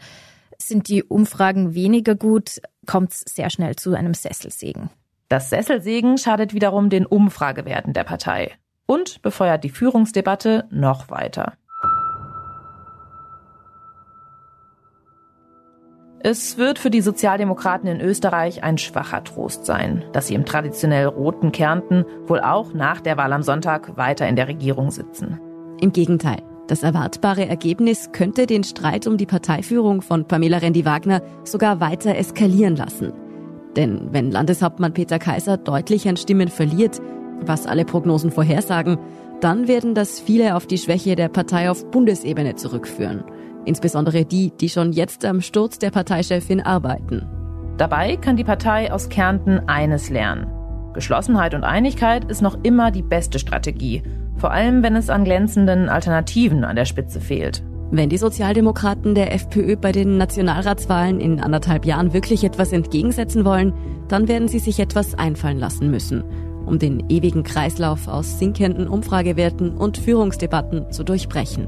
Sind 0.58 0.88
die 0.88 1.04
Umfragen 1.04 1.76
weniger 1.76 2.16
gut? 2.16 2.60
Kommt 2.88 3.12
es 3.12 3.24
sehr 3.28 3.52
schnell 3.52 3.76
zu 3.76 3.94
einem 3.94 4.16
Sesselsegen. 4.16 4.90
Das 5.30 5.52
Sesselsegen 5.52 6.18
schadet 6.18 6.56
wiederum 6.56 6.90
den 6.90 7.06
Umfragewerten 7.06 7.94
der 7.94 8.04
Partei 8.04 8.52
und 8.88 9.22
befeuert 9.22 9.64
die 9.64 9.70
Führungsdebatte 9.70 10.66
noch 10.72 11.12
weiter. 11.12 11.54
Es 16.28 16.58
wird 16.58 16.80
für 16.80 16.90
die 16.90 17.02
Sozialdemokraten 17.02 17.88
in 17.88 18.02
Österreich 18.02 18.64
ein 18.64 18.80
schwacher 18.80 19.24
Trost 19.24 19.68
sein, 19.68 20.04
dass 20.12 20.26
sie 20.26 20.34
im 20.34 20.44
traditionell 20.44 21.06
roten 21.06 21.52
Kärnten 21.52 22.04
wohl 22.26 22.40
auch 22.40 22.74
nach 22.74 23.00
der 23.00 23.16
Wahl 23.16 23.32
am 23.32 23.44
Sonntag 23.44 23.96
weiter 23.96 24.28
in 24.28 24.36
der 24.36 24.48
Regierung 24.48 24.90
sitzen. 24.90 25.40
Im 25.80 25.92
Gegenteil. 25.92 26.42
Das 26.66 26.82
erwartbare 26.82 27.48
Ergebnis 27.48 28.10
könnte 28.12 28.48
den 28.48 28.64
Streit 28.64 29.06
um 29.06 29.18
die 29.18 29.28
Parteiführung 29.28 30.02
von 30.02 30.28
Pamela 30.28 30.58
Rendi-Wagner 30.58 31.22
sogar 31.44 31.80
weiter 31.80 32.16
eskalieren 32.16 32.76
lassen. 32.76 33.14
Denn 33.76 34.08
wenn 34.12 34.32
Landeshauptmann 34.32 34.96
Peter 34.96 35.20
Kaiser 35.20 35.58
deutlich 35.58 36.10
an 36.10 36.18
Stimmen 36.18 36.48
verliert, 36.48 37.04
was 37.42 37.68
alle 37.68 37.86
Prognosen 37.86 38.32
vorhersagen, 38.32 38.98
dann 39.42 39.68
werden 39.68 39.94
das 39.94 40.20
viele 40.20 40.56
auf 40.56 40.66
die 40.66 40.80
Schwäche 40.80 41.16
der 41.16 41.30
Partei 41.30 41.70
auf 41.70 41.86
Bundesebene 41.92 42.56
zurückführen 42.56 43.24
insbesondere 43.66 44.26
die, 44.26 44.52
die 44.60 44.70
schon 44.70 44.94
jetzt 44.94 45.26
am 45.26 45.42
Sturz 45.42 45.80
der 45.80 45.92
Parteichefin 45.92 46.62
arbeiten. 46.62 47.28
Dabei 47.78 48.16
kann 48.16 48.38
die 48.38 48.44
Partei 48.44 48.92
aus 48.92 49.10
Kärnten 49.10 49.68
eines 49.68 50.10
lernen. 50.10 50.48
Geschlossenheit 50.94 51.54
und 51.54 51.64
Einigkeit 51.64 52.24
ist 52.32 52.42
noch 52.42 52.58
immer 52.64 52.92
die 52.92 53.02
beste 53.02 53.38
Strategie, 53.38 54.02
vor 54.38 54.52
allem 54.52 54.82
wenn 54.82 54.96
es 54.96 55.10
an 55.10 55.26
glänzenden 55.26 55.90
Alternativen 55.90 56.64
an 56.64 56.76
der 56.78 56.86
Spitze 56.86 57.20
fehlt. 57.20 57.64
Wenn 57.92 58.10
die 58.10 58.18
Sozialdemokraten 58.18 59.14
der 59.14 59.34
FPÖ 59.34 59.76
bei 59.76 59.92
den 59.92 60.18
Nationalratswahlen 60.18 61.20
in 61.20 61.40
anderthalb 61.40 61.86
Jahren 61.86 62.14
wirklich 62.14 62.44
etwas 62.44 62.72
entgegensetzen 62.72 63.46
wollen, 63.46 63.74
dann 64.08 64.28
werden 64.28 64.48
sie 64.48 64.60
sich 64.60 64.80
etwas 64.80 65.14
einfallen 65.16 65.60
lassen 65.60 65.92
müssen. 65.92 66.24
um 66.66 66.80
den 66.80 67.10
ewigen 67.10 67.44
Kreislauf 67.44 68.08
aus 68.08 68.40
sinkenden 68.40 68.88
Umfragewerten 68.88 69.78
und 69.78 69.98
Führungsdebatten 69.98 70.92
zu 70.92 71.04
durchbrechen. 71.04 71.68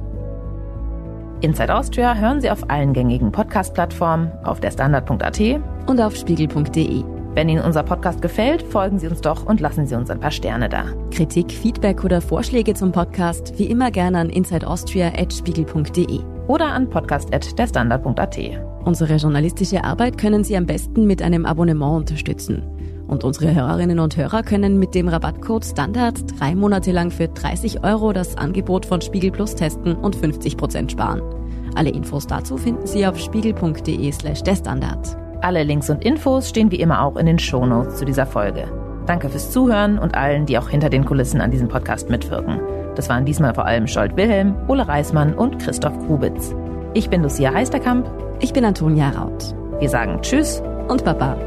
Inside 1.41 1.75
Austria 1.75 2.15
hören 2.15 2.41
Sie 2.41 2.49
auf 2.49 2.69
allen 2.69 2.93
gängigen 2.93 3.31
Podcast-Plattformen, 3.31 4.31
auf 4.43 4.59
der 4.59 4.71
Standard.at 4.71 5.39
und 5.87 6.01
auf 6.01 6.15
spiegel.de. 6.15 7.03
Wenn 7.35 7.49
Ihnen 7.49 7.63
unser 7.63 7.83
Podcast 7.83 8.23
gefällt, 8.23 8.63
folgen 8.63 8.97
Sie 8.97 9.07
uns 9.07 9.21
doch 9.21 9.45
und 9.45 9.59
lassen 9.59 9.85
Sie 9.85 9.93
uns 9.93 10.09
ein 10.09 10.19
paar 10.19 10.31
Sterne 10.31 10.67
da. 10.67 10.85
Kritik, 11.11 11.51
Feedback 11.51 12.03
oder 12.03 12.21
Vorschläge 12.21 12.73
zum 12.73 12.91
Podcast 12.91 13.53
wie 13.59 13.65
immer 13.65 13.91
gerne 13.91 14.17
an 14.17 14.29
insideaustria.spiegel.de 14.31 16.21
oder 16.47 16.65
an 16.67 16.89
podcast.derstandard.at. 16.89 18.39
Unsere 18.83 19.17
journalistische 19.17 19.83
Arbeit 19.83 20.17
können 20.17 20.43
Sie 20.43 20.57
am 20.57 20.65
besten 20.65 21.05
mit 21.05 21.21
einem 21.21 21.45
Abonnement 21.45 21.97
unterstützen. 21.97 22.63
Und 23.07 23.23
unsere 23.23 23.55
Hörerinnen 23.55 23.99
und 23.99 24.17
Hörer 24.17 24.43
können 24.43 24.79
mit 24.79 24.93
dem 24.93 25.07
Rabattcode 25.07 25.65
Standard 25.65 26.39
drei 26.39 26.55
Monate 26.55 26.91
lang 26.91 27.09
für 27.09 27.27
30 27.27 27.83
Euro 27.83 28.11
das 28.11 28.37
Angebot 28.37 28.85
von 28.85 29.01
Spiegel 29.01 29.31
Plus 29.31 29.55
testen 29.55 29.95
und 29.95 30.15
50 30.15 30.57
Prozent 30.57 30.91
sparen. 30.91 31.21
Alle 31.75 31.89
Infos 31.89 32.27
dazu 32.27 32.57
finden 32.57 32.85
Sie 32.85 33.05
auf 33.05 33.17
spiegel.de 33.17 34.11
slash 34.11 34.43
derstandard. 34.43 35.17
Alle 35.41 35.63
Links 35.63 35.89
und 35.89 36.03
Infos 36.03 36.49
stehen 36.49 36.71
wie 36.71 36.79
immer 36.79 37.03
auch 37.03 37.15
in 37.15 37.27
den 37.27 37.39
Shownotes 37.39 37.97
zu 37.97 38.05
dieser 38.05 38.25
Folge. 38.25 38.65
Danke 39.05 39.29
fürs 39.29 39.51
Zuhören 39.51 39.99
und 39.99 40.15
allen, 40.15 40.45
die 40.45 40.57
auch 40.57 40.69
hinter 40.69 40.89
den 40.89 41.05
Kulissen 41.05 41.39
an 41.39 41.51
diesem 41.51 41.69
Podcast 41.69 42.09
mitwirken. 42.09 42.59
Das 42.95 43.07
waren 43.09 43.25
diesmal 43.25 43.53
vor 43.53 43.65
allem 43.65 43.87
Scholt 43.87 44.17
Wilhelm, 44.17 44.55
Ole 44.67 44.87
Reismann 44.87 45.33
und 45.33 45.59
Christoph 45.59 45.97
Grubitz. 46.07 46.53
Ich 46.93 47.09
bin 47.09 47.21
Lucia 47.21 47.53
Heisterkamp. 47.53 48.09
Ich 48.39 48.53
bin 48.53 48.65
Antonia 48.65 49.09
Raut. 49.09 49.55
Wir 49.79 49.89
sagen 49.89 50.19
Tschüss 50.21 50.61
und 50.87 51.05
Baba. 51.05 51.37